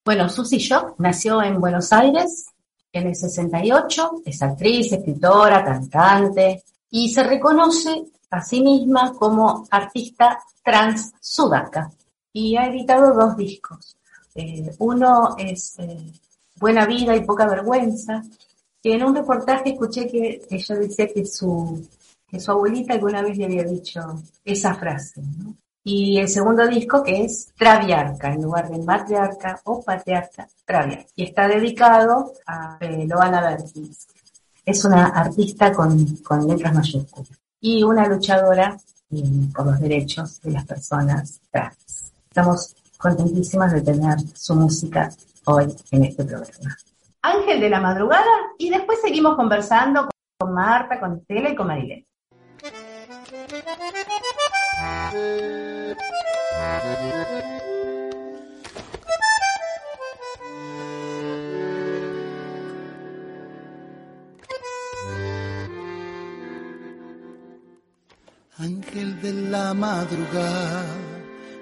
[0.03, 2.47] Bueno, Susy Shock nació en Buenos Aires
[2.91, 10.39] en el 68, es actriz, escritora, cantante y se reconoce a sí misma como artista
[10.61, 11.89] trans sudaca
[12.33, 13.95] y ha editado dos discos.
[14.35, 16.11] Eh, uno es eh,
[16.57, 18.23] Buena Vida y Poca Vergüenza,
[18.81, 21.85] y en un reportaje escuché que ella decía que su,
[22.27, 24.01] que su abuelita alguna vez le había dicho
[24.45, 25.21] esa frase.
[25.83, 31.07] Y el segundo disco que es Traviarca, en lugar de matriarca o patriarca, Traviarca.
[31.15, 34.07] Y está dedicado a eh, Loana Bertins.
[34.65, 38.77] Es una artista con, con letras mayúsculas y una luchadora
[39.55, 42.11] por los derechos de las personas trans.
[42.29, 45.09] Estamos contentísimas de tener su música
[45.45, 46.77] hoy en este programa.
[47.21, 50.07] Ángel de la Madrugada y después seguimos conversando
[50.39, 52.05] con Marta, con Estela y con Marilén.
[68.57, 70.85] Ángel de la madrugada,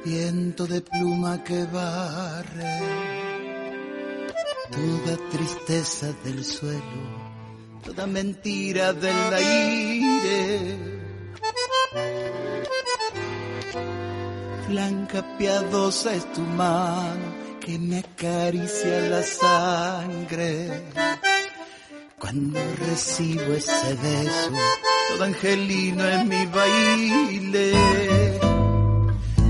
[0.04, 3.27] viento de pluma que barre,
[4.72, 7.02] toda tristeza del suelo,
[7.84, 10.78] toda mentira del aire.
[14.68, 20.84] Blanca piadosa es tu mano que me acaricia la sangre.
[22.20, 24.52] Cuando recibo ese beso,
[25.10, 27.74] todo angelino en mi baile.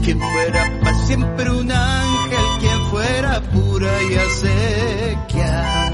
[0.03, 3.41] Quien fuera para siempre un ángel, quien fuera
[3.79, 5.87] y acequia,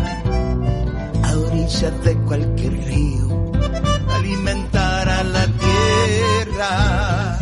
[1.24, 3.52] a orillas de cualquier río,
[4.15, 7.39] alimentar a la tierra.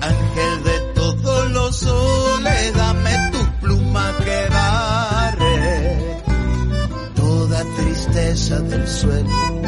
[0.00, 6.22] Ángel de todos los soles, dame tu pluma que barre
[7.14, 9.60] toda tristeza del suelo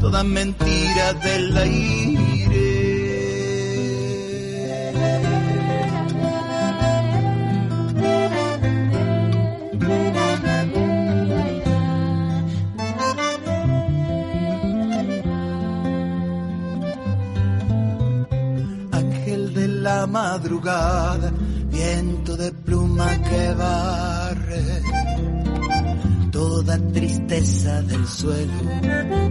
[0.00, 2.85] toda mentira del aire.
[20.16, 21.30] Madrugada,
[21.70, 24.64] viento de pluma que barre
[26.30, 28.60] toda tristeza del suelo,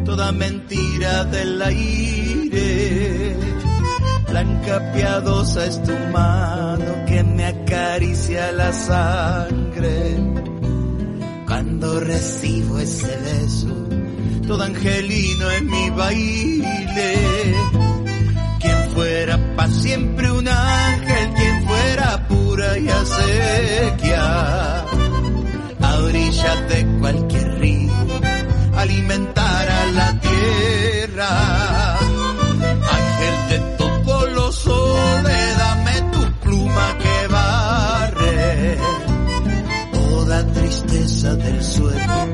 [0.06, 2.70] toda mentira del aire.
[4.30, 9.98] Blanca piadosa es tu mano que me acaricia la sangre.
[11.48, 13.76] Cuando recibo ese beso,
[14.48, 17.95] todo angelino en mi baile.
[19.26, 24.22] Fuera para siempre un ángel, quien fuera pura y acequia
[25.82, 27.92] a orillas de cualquier río,
[28.76, 31.98] alimentar a la tierra.
[31.98, 38.78] Ángel de todos los soles, dame tu pluma que barre
[39.92, 42.28] toda tristeza del suelo,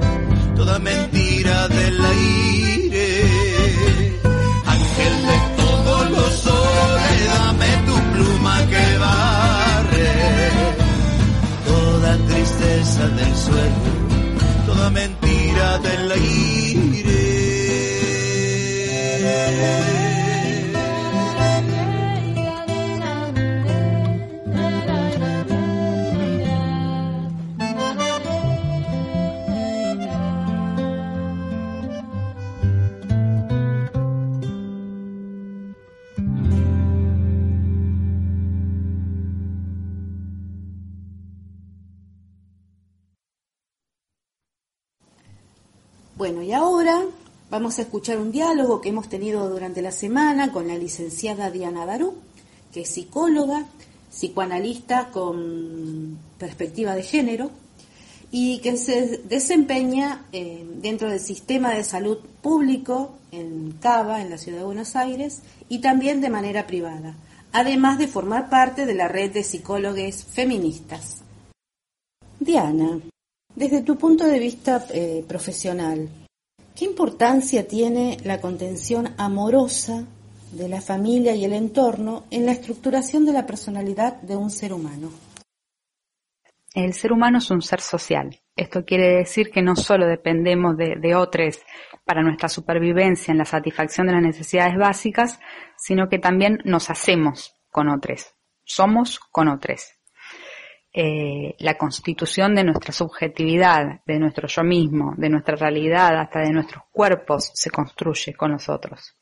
[47.72, 51.86] vamos a escuchar un diálogo que hemos tenido durante la semana con la licenciada Diana
[51.86, 52.16] Darú,
[52.74, 53.66] que es psicóloga,
[54.10, 57.50] psicoanalista con perspectiva de género
[58.30, 64.38] y que se desempeña eh, dentro del sistema de salud público en Cava, en la
[64.38, 67.16] ciudad de Buenos Aires, y también de manera privada,
[67.54, 71.22] además de formar parte de la red de psicólogos feministas.
[72.38, 73.00] Diana,
[73.56, 76.10] desde tu punto de vista eh, profesional,
[76.82, 80.08] ¿qué importancia tiene la contención amorosa
[80.52, 84.74] de la familia y el entorno en la estructuración de la personalidad de un ser
[84.74, 85.12] humano?
[86.74, 91.14] El ser humano es un ser social Esto quiere decir que no solo dependemos de,
[91.14, 91.60] otros
[92.04, 95.40] para nuestra supervivencia en la satisfacción de las necesidades básicas,
[95.78, 100.01] sino que también nos hacemos con otros, somos con otros.
[100.94, 106.52] Eh, la constitución de nuestra subjetividad, de nuestro yo mismo, de nuestra realidad, hasta de
[106.52, 109.16] nuestros cuerpos, se construye con los otros.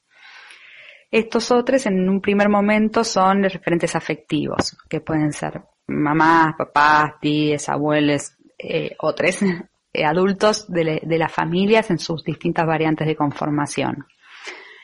[1.11, 7.69] Estos otros en un primer momento son referentes afectivos, que pueden ser mamás, papás, tías,
[7.69, 9.41] abuelos, eh, otros,
[9.93, 14.07] eh, adultos de las familias en sus distintas variantes de conformación.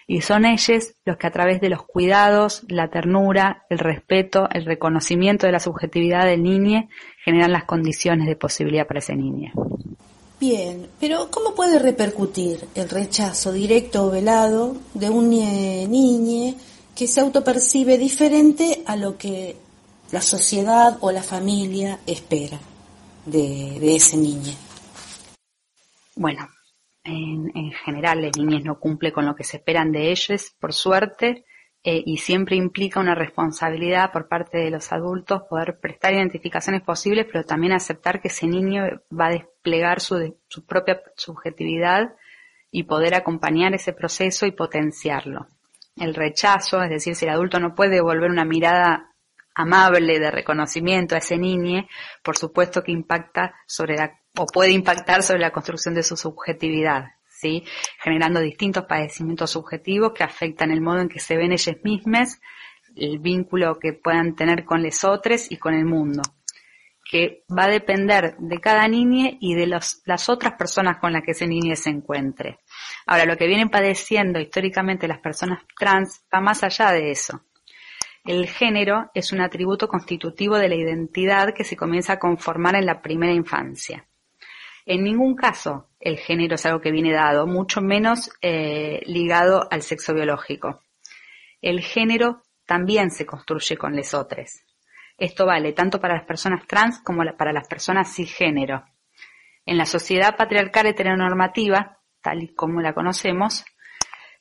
[0.08, 4.66] Y son ellos los que a través de los cuidados, la ternura, el respeto, el
[4.66, 6.88] reconocimiento de la subjetividad del niño
[7.24, 9.52] generan las condiciones de posibilidad para ese niño.
[10.40, 16.56] Bien, pero ¿cómo puede repercutir el rechazo directo o velado de un niño
[16.96, 19.56] que se autopercibe diferente a lo que
[20.12, 22.60] la sociedad o la familia espera
[23.26, 24.54] de, de ese niño?
[26.16, 26.48] Bueno,
[27.06, 30.74] en, en general las niñas no cumple con lo que se esperan de ellos, por
[30.74, 31.46] suerte,
[31.88, 37.28] eh, y siempre implica una responsabilidad por parte de los adultos poder prestar identificaciones posibles,
[37.32, 42.16] pero también aceptar que ese niño va a desplegar su, su propia subjetividad
[42.72, 45.46] y poder acompañar ese proceso y potenciarlo.
[45.96, 49.15] El rechazo, es decir, si el adulto no puede devolver una mirada
[49.56, 51.88] amable de reconocimiento a ese niño,
[52.22, 57.06] por supuesto que impacta sobre la o puede impactar sobre la construcción de su subjetividad,
[57.28, 57.64] ¿sí?
[58.00, 62.42] generando distintos padecimientos subjetivos que afectan el modo en que se ven ellas mismas,
[62.96, 66.22] el vínculo que puedan tener con los otros y con el mundo,
[67.10, 71.24] que va a depender de cada niña y de los, las otras personas con las
[71.24, 72.60] que ese niño se encuentre.
[73.06, 77.42] Ahora, lo que vienen padeciendo históricamente las personas trans va más allá de eso.
[78.26, 82.88] El género es un atributo constitutivo de la identidad que se comienza a conformar en
[82.88, 84.08] la primera infancia.
[84.88, 89.84] En ningún caso el género es algo que viene dado, mucho menos eh, ligado al
[89.84, 90.82] sexo biológico.
[91.62, 94.64] El género también se construye con lesotres.
[95.20, 98.86] Esto vale tanto para las personas trans como para las personas cisgénero.
[99.68, 103.66] En la sociedad patriarcal heteronormativa, tal y como la conocemos,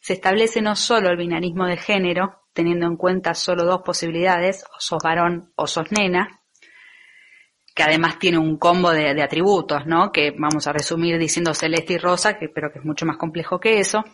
[0.05, 4.79] se establece no solo el binarismo de género, teniendo en cuenta solo dos posibilidades, o
[4.79, 6.43] sos varón o sos nena,
[7.75, 10.13] que además tiene un combo de, atributos, ¿no?
[10.13, 13.59] Que vamos a resumir diciendo celeste y rosa, que, pero que es mucho más complejo
[13.59, 14.05] que eso,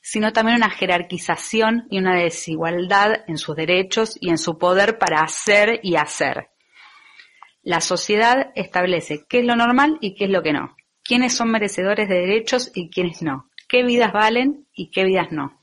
[0.00, 5.20] sino también una jerarquización y una desigualdad en sus derechos y en su poder para
[5.20, 6.48] hacer y hacer.
[7.60, 11.50] La sociedad establece qué es lo normal y qué es lo que no, quiénes son
[11.50, 15.60] merecedores de derechos y quiénes no, qué vidas valen y qué vidas no.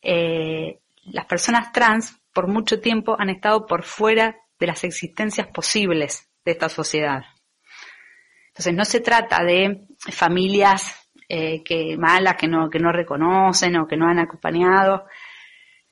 [0.00, 6.30] Eh, las personas trans por mucho tiempo han estado por fuera de las existencias posibles
[6.44, 7.24] de esta sociedad.
[8.48, 13.86] Entonces no se trata de familias eh, que malas que no, que no reconocen o
[13.86, 15.06] que no han acompañado,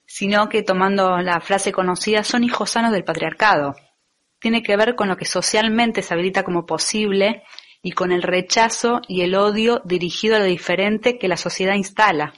[0.05, 3.75] sino que tomando la frase conocida, son hijos sanos del patriarcado.
[4.39, 7.45] Tiene que ver con lo que socialmente se habilita como posible
[7.83, 12.35] y con el rechazo y el odio dirigido a lo diferente que la sociedad instala.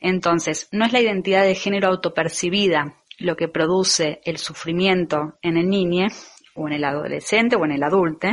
[0.00, 5.68] Entonces, no es la identidad de género autopercibida, lo que produce el sufrimiento en el
[5.68, 6.08] niño
[6.54, 8.28] o en el adolescente o en el adulto,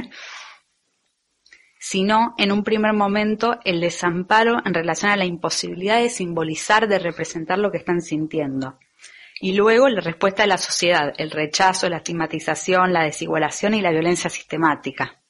[1.80, 7.00] sino en un primer momento el desamparo en relación a la imposibilidad de simbolizar, de
[7.00, 8.78] representar lo que están sintiendo.
[9.40, 13.90] Y luego la respuesta de la sociedad, el rechazo, la estigmatización, la desigualación y la
[13.90, 15.21] violencia sistemática.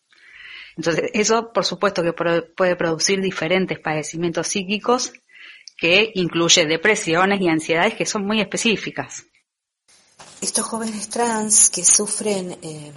[0.78, 5.13] Entonces, eso por supuesto que puede producir diferentes padecimientos psíquicos
[5.78, 9.26] que incluye depresiones y ansiedades que son muy específicas.
[10.39, 12.91] Estos jóvenes trans que sufren eh,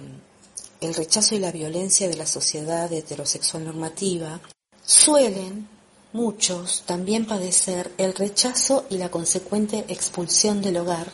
[0.81, 4.39] el rechazo y la violencia de la sociedad heterosexual normativa
[4.83, 5.67] suelen,
[6.13, 11.11] muchos, también padecer el rechazo y la consecuente expulsión del hogar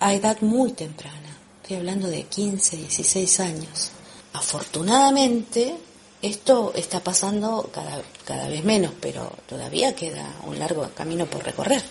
[0.00, 1.38] a edad muy temprana.
[1.62, 3.90] Estoy hablando de 15, 16 años.
[4.34, 5.76] Afortunadamente,
[6.20, 11.82] esto está pasando cada, cada vez menos, pero todavía queda un largo camino por recorrer.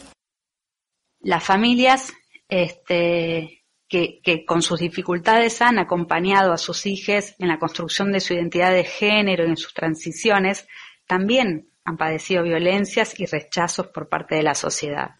[1.21, 2.11] Las familias
[2.49, 8.33] este, que, con sus dificultades han acompañado a sus hijos en la construcción de su
[8.33, 10.67] identidad de género y en sus transiciones,
[11.07, 15.15] también han padecido violencias y rechazos por parte de la sociedad.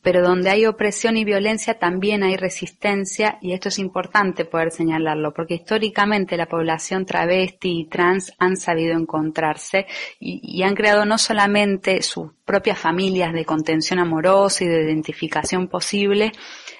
[0.00, 5.34] Pero donde hay opresión y violencia también hay resistencia y esto es importante poder señalarlo
[5.34, 9.86] porque históricamente la población travesti y trans han sabido encontrarse
[10.20, 16.30] y, han creado no solamente sus propias familias de contención amorosa y de identificación posible,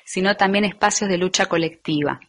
[0.05, 2.21] sino también espacios de lucha colectiva.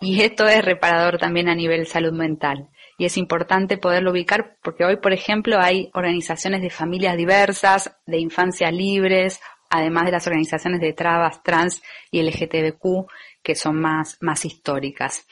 [0.00, 2.70] Y esto es reparador también a nivel salud mental.
[2.96, 8.18] Y es importante poderlo ubicar porque hoy, por ejemplo, hay organizaciones de familias diversas, de
[8.18, 9.40] infancias libres,
[9.70, 13.06] además de las organizaciones de trabas, trans y LGTBQ,
[13.42, 15.26] que son más, más históricas.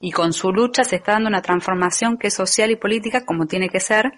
[0.00, 3.46] Y con su lucha se está dando una transformación que es social y política como
[3.46, 4.12] tiene que ser,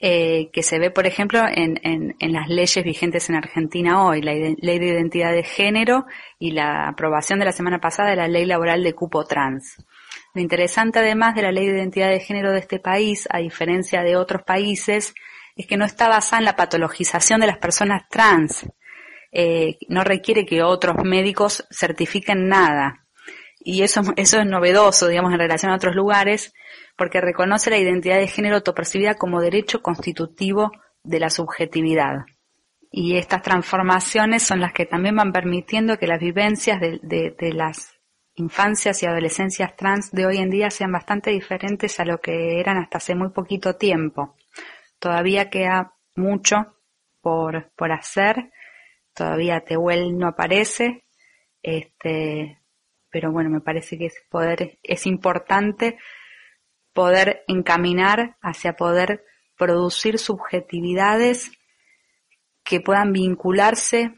[0.00, 4.32] eh, que se ve, por ejemplo, en, en, las leyes vigentes en Argentina hoy, la
[4.32, 6.04] ley de identidad de género
[6.38, 9.76] y la aprobación de la semana pasada de la ley laboral de cupo trans.
[10.34, 14.02] Lo interesante además de la ley de identidad de género de este país, a diferencia
[14.02, 15.14] de otros países,
[15.56, 18.66] es que no está basada en la patologización de las personas trans.
[19.36, 23.04] Eh, no requiere que otros médicos certifiquen nada.
[23.58, 26.54] Y eso, eso es novedoso, digamos, en relación a otros lugares,
[26.96, 30.70] porque reconoce la identidad de género autopercibida como derecho constitutivo
[31.02, 32.26] de la subjetividad.
[32.90, 37.92] Y estas transformaciones son las que también van permitiendo que las vivencias de, de, las
[38.36, 42.76] infancias y adolescencias trans de hoy en día sean bastante diferentes a lo que eran
[42.76, 44.36] hasta hace muy poquito tiempo.
[45.00, 46.76] Todavía queda mucho
[47.20, 48.52] por, por hacer,
[49.14, 51.04] todavía Tehuel no aparece,
[51.62, 52.60] este,
[53.10, 55.98] pero bueno, me parece que es poder, es importante
[56.92, 59.24] poder encaminar hacia poder
[59.56, 61.50] producir subjetividades
[62.64, 64.14] que puedan vincularse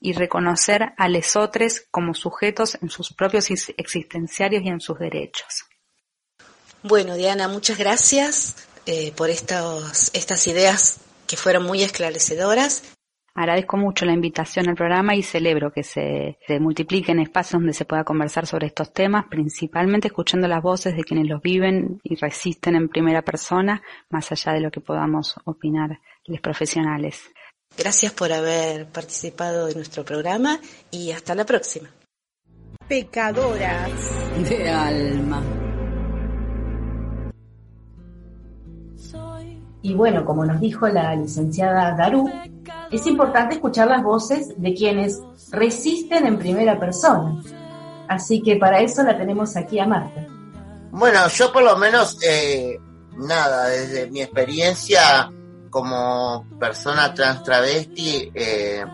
[0.00, 5.64] y reconocer a lesotres como sujetos en sus propios existenciarios y en sus derechos.
[6.82, 12.95] Bueno, Diana, muchas gracias eh, por estos, estas ideas que fueron muy esclarecedoras
[13.38, 18.02] Agradezco mucho la invitación al programa y celebro que se, multipliquen espacios donde se pueda
[18.02, 22.88] conversar sobre estos temas, principalmente escuchando las voces de quienes los viven y resisten en
[22.88, 27.30] primera persona, más allá de lo que podamos opinar los profesionales.
[27.76, 30.58] Gracias por haber participado de nuestro programa
[30.90, 31.90] y hasta la próxima.
[32.88, 35.42] Pecadoras de alma.
[39.86, 42.28] Y bueno, como nos dijo la licenciada Daru,
[42.90, 45.20] es importante escuchar las voces de quienes
[45.52, 47.40] resisten en primera persona.
[48.08, 50.26] Así que para eso la tenemos aquí a Marta.
[50.90, 52.80] Bueno, yo por lo menos, eh,
[53.16, 55.30] nada, desde mi experiencia
[55.70, 58.84] como persona trans travesti, eh,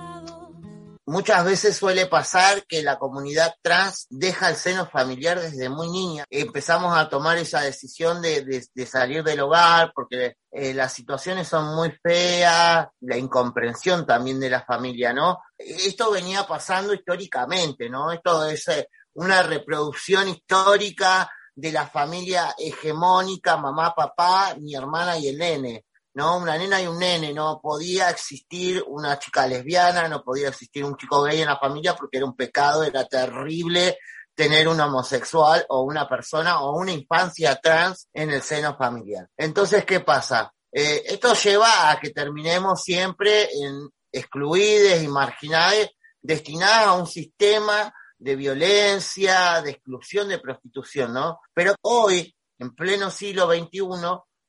[1.12, 6.24] Muchas veces suele pasar que la comunidad trans deja el seno familiar desde muy niña.
[6.30, 11.90] Empezamos a tomar esa decisión de, salir del hogar porque eh, las situaciones son muy
[12.02, 15.42] feas, la incomprensión también de la familia, ¿no?
[15.58, 18.10] Esto venía pasando históricamente, ¿no?
[18.10, 25.28] Esto es eh, una reproducción histórica de la familia hegemónica, mamá, papá, mi hermana y
[25.28, 25.84] el nene.
[26.14, 26.38] ¿No?
[26.38, 30.96] Una nena y un nene, no podía existir una chica lesbiana, no podía existir un
[30.96, 33.98] chico gay en la familia porque era un pecado, era terrible
[34.34, 39.28] tener un homosexual o una persona o una infancia trans en el seno familiar.
[39.36, 40.52] Entonces, ¿qué pasa?
[40.70, 45.90] Eh, esto lleva a que terminemos siempre en y marginadas,
[46.20, 51.40] destinadas a un sistema de violencia, de exclusión, de prostitución, ¿no?
[51.52, 53.80] Pero hoy, en pleno siglo XXI,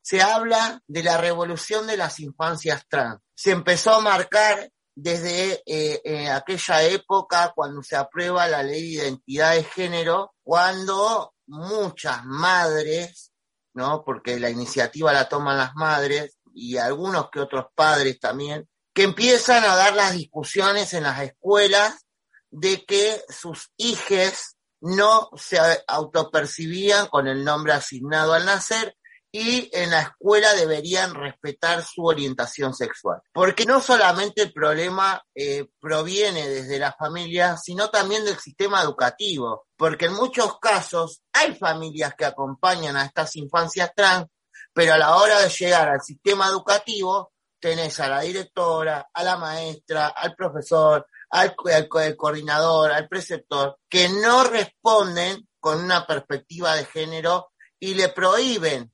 [0.03, 3.21] se habla de la revolución de las infancias trans.
[3.33, 9.03] Se empezó a marcar desde eh, eh, aquella época cuando se aprueba la ley de
[9.05, 13.31] identidad de género, cuando muchas madres,
[13.73, 14.03] ¿no?
[14.03, 19.63] Porque la iniciativa la toman las madres y algunos que otros padres también, que empiezan
[19.63, 22.05] a dar las discusiones en las escuelas
[22.51, 28.97] de que sus hijos no se autopercibían con el nombre asignado al nacer
[29.35, 33.19] y en la escuela deberían respetar su orientación sexual.
[33.33, 39.65] Porque no solamente el problema eh, proviene desde la familia, sino también del sistema educativo.
[39.75, 44.27] Porque en muchos casos hay familias que acompañan a estas infancias trans,
[44.71, 49.37] pero a la hora de llegar al sistema educativo, tenés a la directora, a la
[49.37, 56.85] maestra, al profesor, al, al coordinador, al preceptor, que no responden con una perspectiva de
[56.85, 58.92] género y le prohíben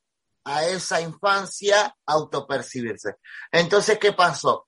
[0.49, 3.17] a esa infancia autopercibirse.
[3.51, 4.67] Entonces, ¿qué pasó?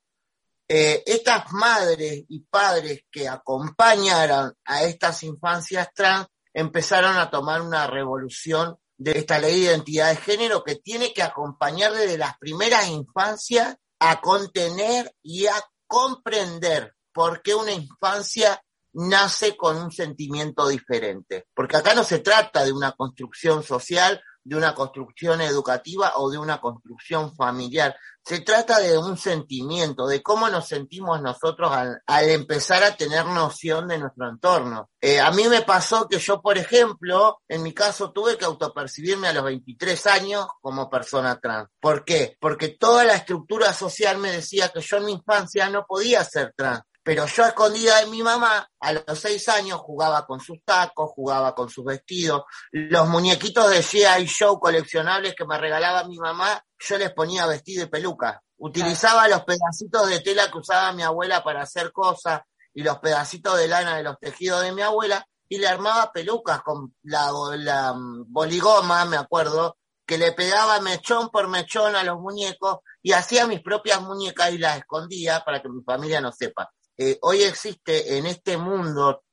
[0.68, 7.88] Eh, estas madres y padres que acompañaron a estas infancias trans empezaron a tomar una
[7.88, 12.88] revolución de esta ley de identidad de género que tiene que acompañar desde las primeras
[12.88, 15.56] infancias a contener y a
[15.88, 18.62] comprender por qué una infancia
[18.94, 21.48] nace con un sentimiento diferente.
[21.56, 26.38] Porque acá no se trata de una construcción social de una construcción educativa o de
[26.38, 27.96] una construcción familiar.
[28.24, 33.88] Se trata de un sentimiento, de cómo nos sentimos nosotros al, empezar a tener noción
[33.88, 34.90] de nuestro entorno.
[35.00, 39.28] Eh, a mí me pasó que yo, por ejemplo, en mi caso tuve que autopercibirme
[39.28, 41.70] a los 23 años como persona trans.
[41.80, 42.38] ¿Por qué?
[42.40, 46.54] Porque toda la estructura social me decía que yo en mi infancia no podía ser
[46.56, 51.12] trans pero yo escondida de mi mamá, a los seis años jugaba con sus tacos,
[51.14, 54.26] jugaba con sus vestidos, los muñequitos de G.I.
[54.28, 58.42] Show coleccionables que me regalaba mi mamá, yo les ponía vestido y peluca.
[58.60, 62.44] Utilizaba los pedacitos de tela que usaba mi abuela para hacer cosas
[62.74, 66.62] y los pedacitos de lana de los tejidos de mi abuela y le armaba pelucas
[66.62, 72.78] con la, mm, boligoma, me acuerdo, que le pegaba mechón por mechón a los muñecos
[73.02, 76.72] y hacía mis propias muñecas y las escondía para que mi familia no sepa.
[77.04, 79.24] Eh, hoy existe en este mundo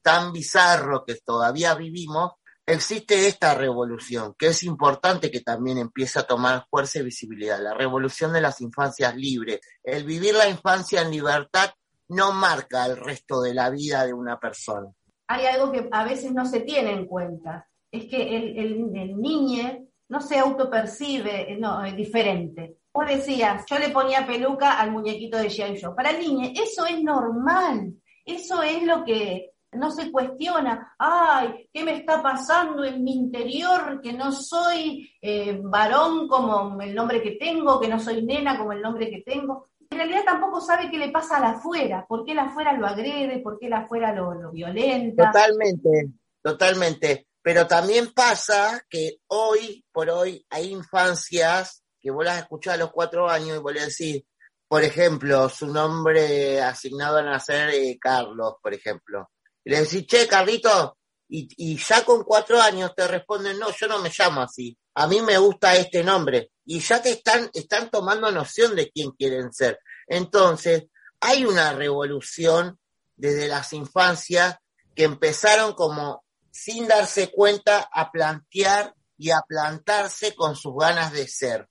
[0.00, 2.32] tan bizarro que todavía vivimos,
[2.64, 7.74] existe esta revolución, que es importante que también empiece a tomar fuerza y visibilidad, la
[7.74, 9.60] revolución de las infancias libres.
[9.84, 11.68] El vivir la infancia en libertad
[12.08, 14.90] no marca el resto de la vida de una persona.
[15.26, 18.58] Hay algo que a veces no se tiene en cuenta, es que el,
[18.96, 22.78] el, niño no se autopercibe no, es diferente.
[22.98, 25.80] Vos decías, yo le ponía peluca al muñequito de G.I.
[25.80, 25.94] Joe.
[25.94, 27.94] Para el niño, eso es normal.
[28.24, 30.96] Eso es lo que no se cuestiona.
[30.98, 34.00] Ay, ¿qué me está pasando en mi interior?
[34.02, 38.72] Que no soy eh, varón como el nombre que tengo, que no soy nena como
[38.72, 39.68] el nombre que tengo.
[39.88, 42.84] En realidad tampoco sabe qué le pasa a la afuera, por qué la afuera lo
[42.84, 45.30] agrede, por qué la afuera lo, lo violenta.
[45.30, 46.08] Totalmente,
[46.42, 47.28] totalmente.
[47.42, 52.90] Pero también pasa que hoy por hoy hay infancias que vos las escuchás a los
[52.90, 54.24] cuatro años y vos le decís,
[54.66, 59.30] por ejemplo, su nombre asignado a nacer, eh, Carlos, por ejemplo.
[59.62, 60.96] Y le decís, che, Carlito,
[61.28, 65.06] y, y, ya con cuatro años te responden, no, yo no me llamo así, a
[65.06, 66.52] mí me gusta este nombre.
[66.64, 69.78] Y ya te están, están tomando noción de quién quieren ser.
[70.06, 70.84] Entonces,
[71.20, 72.78] hay una revolución
[73.16, 74.56] desde las infancias
[74.94, 81.28] que empezaron como sin darse cuenta a plantear y a plantarse con sus ganas de
[81.28, 81.68] ser.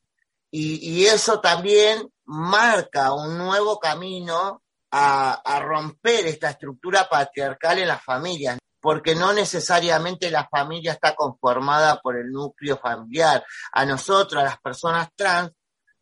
[0.52, 8.58] Y, eso también marca un nuevo camino a, romper esta estructura patriarcal en las familias,
[8.80, 13.44] porque no necesariamente la familia está conformada por el núcleo familiar.
[13.74, 15.52] A nosotros, a las personas trans,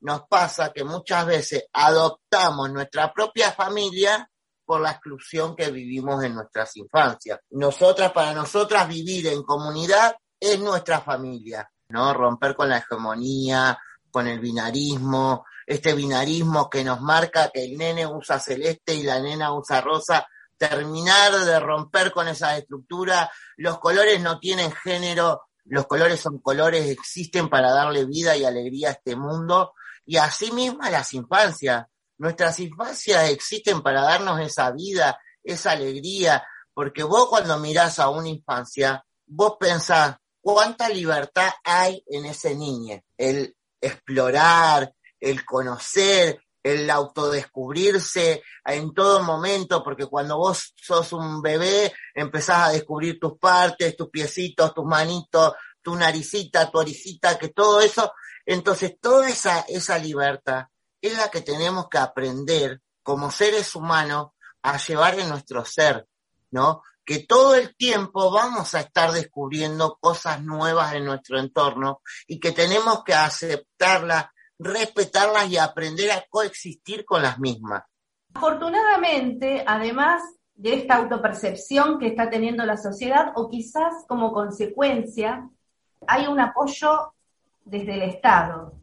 [0.01, 4.29] nos pasa que muchas veces adoptamos nuestra propia familia
[4.63, 7.39] por la exclusión que vivimos en nuestras infancias.
[7.51, 12.13] Nosotras, para nosotras, vivir en comunidad es nuestra familia, ¿no?
[12.13, 13.77] Romper con la hegemonía,
[14.15, 19.19] con el binarismo, este binarismo que nos marca que el nene usa celeste y la
[19.19, 20.25] nena usa rosa,
[20.57, 26.87] terminar de romper con esa estructura, los colores no tienen género, los colores son colores,
[26.87, 29.73] existen para darle vida y alegría a este mundo,
[30.05, 31.85] y así misma las infancias,
[32.17, 36.41] nuestras infancias existen para darnos esa vida, esa alegría,
[36.73, 43.01] porque vos cuando mirás a una infancia, vos pensás, ¿cuánta libertad hay en ese niño?
[43.17, 51.93] El explorar, el conocer, el autodescubrirse en todo momento, porque cuando vos sos un bebé
[52.13, 57.81] empezás a descubrir tus partes, tus piecitos, tus manitos, tu naricita, tu oricita, que todo
[57.81, 58.11] eso,
[58.45, 60.65] entonces toda esa, esa libertad
[60.99, 64.29] es la que tenemos que aprender como seres humanos
[64.63, 66.07] a llevar en nuestro ser,
[66.49, 66.81] ¿no?
[67.05, 72.51] Que todo el tiempo vamos a estar descubriendo cosas nuevas en nuestro entorno y que
[72.51, 74.25] tenemos que aceptarlas,
[74.57, 77.83] respetarlas y aprender a coexistir con las mismas.
[78.33, 80.23] Afortunadamente, además
[80.55, 85.49] de esta autopercepción que está teniendo la sociedad, o quizás como consecuencia,
[86.07, 87.13] hay un apoyo
[87.63, 88.73] desde el Estado,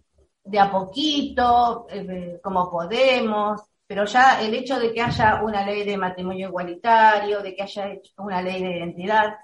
[0.45, 3.62] de a poquito, eh, como podemos,
[3.93, 7.93] pero ya el hecho de que haya una ley de matrimonio igualitario, de que haya
[8.16, 9.34] una ley de identidad,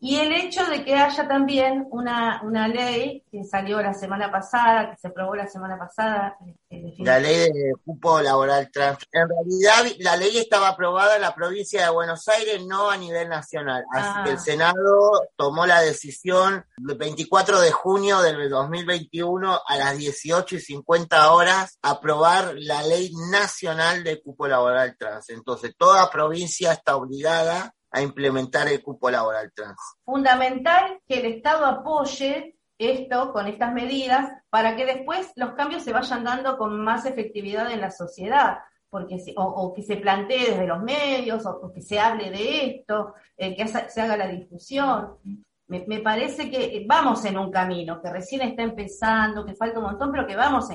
[0.00, 4.90] y el hecho de que haya también una, una ley que salió la semana pasada,
[4.90, 6.36] que se aprobó la semana pasada.
[6.70, 8.98] Este, la ley de cupo laboral trans.
[9.10, 13.28] En realidad, la ley estaba aprobada en la provincia de Buenos Aires, no a nivel
[13.28, 13.84] nacional.
[13.92, 14.40] Así que el ah.
[14.40, 21.32] Senado tomó la decisión el 24 de junio del 2021 a las 18 y 50
[21.32, 25.30] horas aprobar la ley nacional de cupo laboral trans.
[25.30, 29.78] Entonces, toda provincia está obligada a implementar el cupo laboral trans.
[30.04, 35.92] Fundamental que el Estado apoye esto con estas medidas para que después los cambios se
[35.92, 38.58] vayan dando con más efectividad en la sociedad,
[38.88, 43.56] porque o, que se plantee desde los medios, o, que se hable de esto, eh,
[43.56, 45.18] que se haga la difusión.
[45.66, 50.10] me, parece que vamos en un camino, que recién está empezando, que falta un montón,
[50.12, 50.68] pero que vamos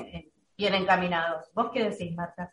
[0.56, 1.50] bien encaminados.
[1.52, 2.52] ¿Vos qué decís, Marta?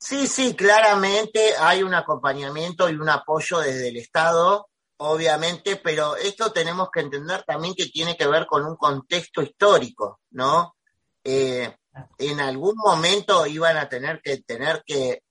[0.00, 4.68] Sí, sí, claramente hay un acompañamiento y un apoyo desde el Estado,
[4.98, 10.20] obviamente, pero esto tenemos que entender también que tiene que ver con un contexto histórico,
[10.30, 10.76] ¿no?
[11.24, 11.76] Eh,
[12.16, 15.24] en algún momento iban a tener que tener que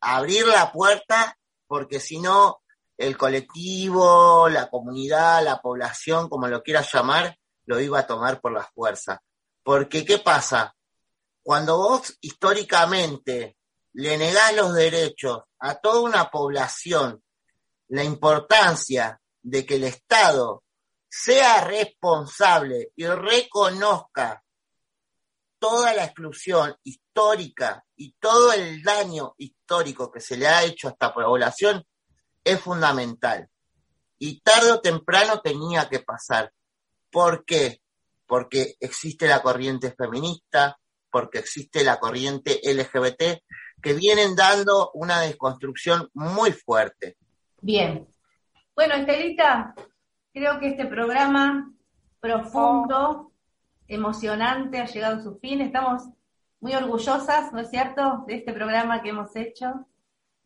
[0.00, 1.36] abrir la puerta
[1.66, 2.62] porque si no
[2.96, 8.52] el colectivo, la comunidad, la población, como lo quieras llamar, lo iba a tomar por
[8.52, 9.22] la fuerza.
[9.62, 10.74] Porque ¿qué pasa?
[11.42, 13.56] Cuando vos históricamente
[13.92, 17.22] le negás los derechos a toda una población,
[17.88, 20.62] la importancia de que el Estado
[21.08, 24.44] sea responsable y reconozca
[25.58, 30.92] toda la exclusión histórica y todo el daño histórico que se le ha hecho a
[30.92, 31.84] esta población,
[32.42, 33.48] es fundamental.
[34.18, 36.52] Y tarde o temprano tenía que pasar.
[37.10, 37.82] ¿Por qué?
[38.26, 40.78] Porque existe la corriente feminista,
[41.10, 43.42] porque existe la corriente LGBT,
[43.82, 47.16] que vienen dando una desconstrucción muy fuerte.
[47.60, 48.06] Bien.
[48.74, 49.74] Bueno, Estelita,
[50.32, 51.72] creo que este programa
[52.20, 53.32] profundo,
[53.88, 55.60] emocionante, ha llegado a su fin.
[55.60, 56.02] Estamos
[56.60, 59.86] muy orgullosas, ¿no es cierto?, de este programa que hemos hecho.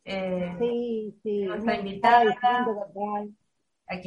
[0.04, 1.42] Eh, sí, sí.
[1.42, 2.24] Nuestra invitada.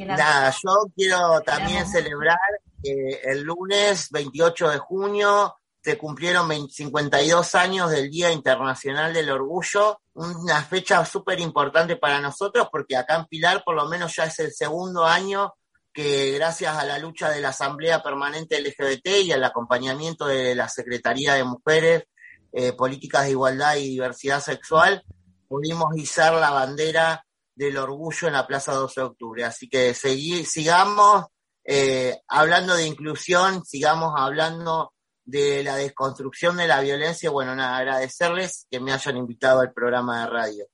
[0.06, 2.38] Nada, yo quiero también celebrar
[2.82, 5.54] que el lunes 28 de junio
[5.88, 12.68] se cumplieron 52 años del Día Internacional del Orgullo, una fecha súper importante para nosotros
[12.70, 15.54] porque acá en Pilar por lo menos ya es el segundo año
[15.90, 20.68] que gracias a la lucha de la Asamblea Permanente LGBT y al acompañamiento de la
[20.68, 22.04] Secretaría de Mujeres,
[22.52, 25.02] eh, Políticas de Igualdad y Diversidad Sexual,
[25.48, 27.24] pudimos izar la bandera
[27.54, 29.44] del orgullo en la Plaza 12 de Octubre.
[29.46, 31.24] Así que sigamos
[31.64, 34.92] eh, hablando de inclusión, sigamos hablando
[35.28, 37.30] de la desconstrucción de la violencia.
[37.30, 40.64] Bueno, nada, agradecerles que me hayan invitado al programa de radio.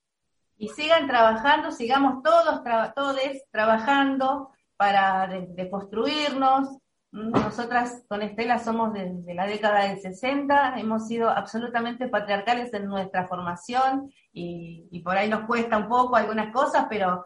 [0.57, 2.63] Y sigan trabajando, sigamos todos,
[2.95, 3.17] todos
[3.51, 6.79] trabajando para deconstruirnos,
[7.11, 13.27] nosotras con Estela somos de, la década del 60, hemos sido absolutamente patriarcales en nuestra
[13.27, 17.25] formación y, por ahí nos cuesta un poco algunas cosas, pero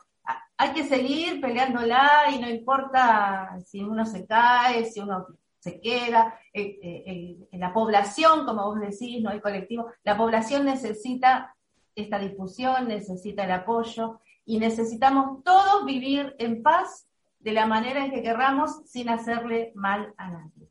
[0.56, 5.26] hay que seguir peleándola y no importa si uno se cae, si uno
[5.58, 11.54] se queda, eh, eh, la población, como vos decís, no el colectivo, la población necesita
[11.94, 17.08] esta difusión, necesita el apoyo y necesitamos todos vivir en paz
[17.40, 20.70] de la manera en que querramos sin hacerle mal a nadie.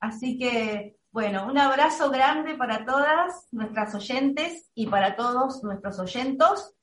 [0.00, 6.74] Así que, bueno, un abrazo grande para todas nuestras oyentes y para todos nuestros oyentos.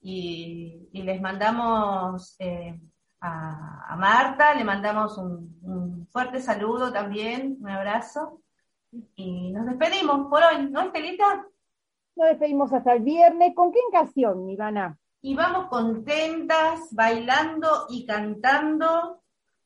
[0.00, 2.78] Y, les mandamos eh,
[3.24, 8.40] a, Marta, le mandamos un, un, fuerte saludo también, un abrazo.
[9.16, 11.46] Y nos despedimos por hoy, ¿no, Estelita?
[12.16, 13.54] Nos despedimos hasta el viernes.
[13.54, 14.98] ¿Con qué canción, Ivana?
[15.24, 19.22] y vamos contentas, bailando y cantando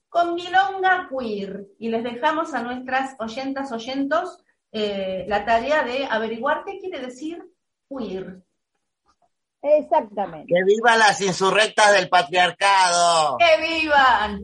[0.08, 1.66] con Milonga Queer.
[1.80, 7.44] Y les dejamos a nuestras oyentas oyentos eh, la tarea de averiguar qué quiere decir
[7.88, 8.40] queer.
[9.62, 10.46] Exactamente.
[10.46, 13.36] ¡Que vivan las insurrectas del patriarcado!
[13.38, 14.40] ¡Que vivan!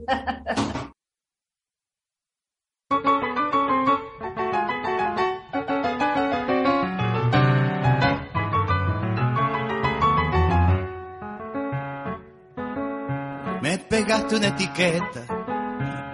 [13.63, 15.25] Me pegaste una etiqueta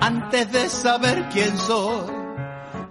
[0.01, 2.13] antes de saber quién soy.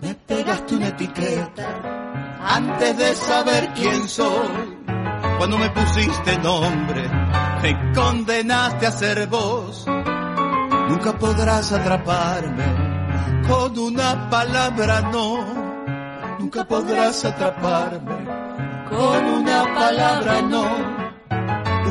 [0.02, 4.78] Me pegaste una etiqueta antes de saber quién soy.
[5.40, 7.10] Cuando me pusiste nombre,
[7.64, 9.88] me condenaste a ser vos.
[9.88, 12.66] Nunca podrás atraparme
[13.48, 16.38] con una palabra no.
[16.38, 18.26] Nunca podrás atraparme
[18.88, 20.66] con una palabra no.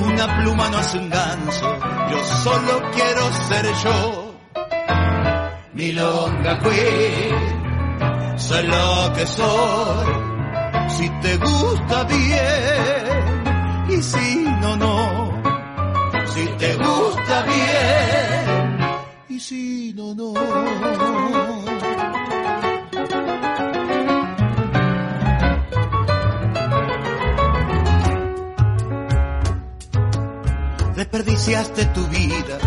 [0.07, 1.79] Una pluma no es un ganso
[2.11, 4.35] yo solo quiero ser yo.
[5.75, 10.07] Milonga Queen, soy lo que soy.
[10.89, 13.28] Si te gusta bien,
[13.89, 15.43] y si no, no.
[16.35, 18.79] Si te gusta bien,
[19.29, 20.35] y si no, no.
[31.11, 32.59] desperdiciaste tu vida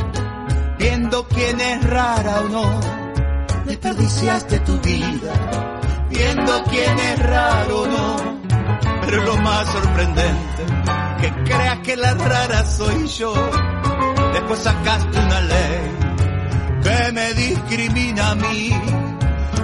[0.80, 2.80] viendo quién es rara o no.
[3.66, 8.16] Desperdiciaste tu vida viendo quién es raro o no.
[9.02, 10.81] Pero lo más sorprendente,
[11.22, 13.34] que crea que la rara soy yo.
[14.34, 15.82] Después sacaste una ley
[16.84, 18.72] que me discrimina a mí.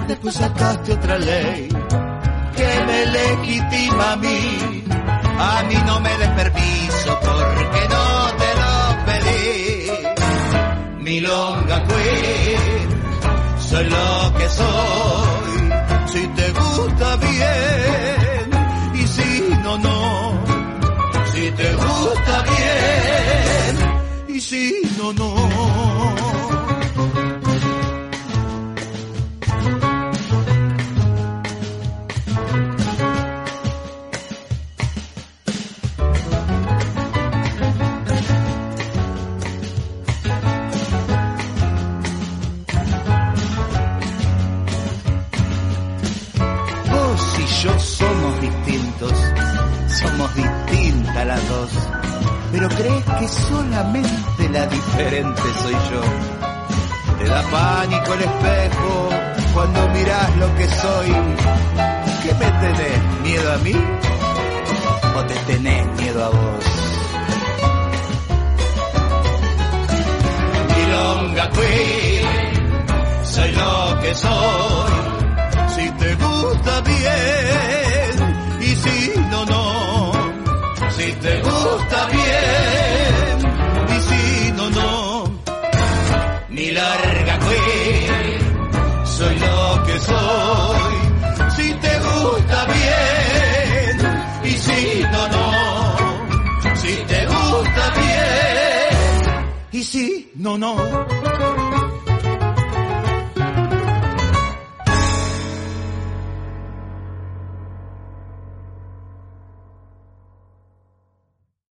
[0.06, 1.68] Después sacaste otra ley
[2.56, 4.84] que me legitima a mí.
[5.40, 8.06] A mí no me des permiso porque no
[8.40, 8.72] te lo
[9.08, 9.92] pedí.
[11.04, 12.88] Milonga queen,
[13.58, 15.17] soy lo que soy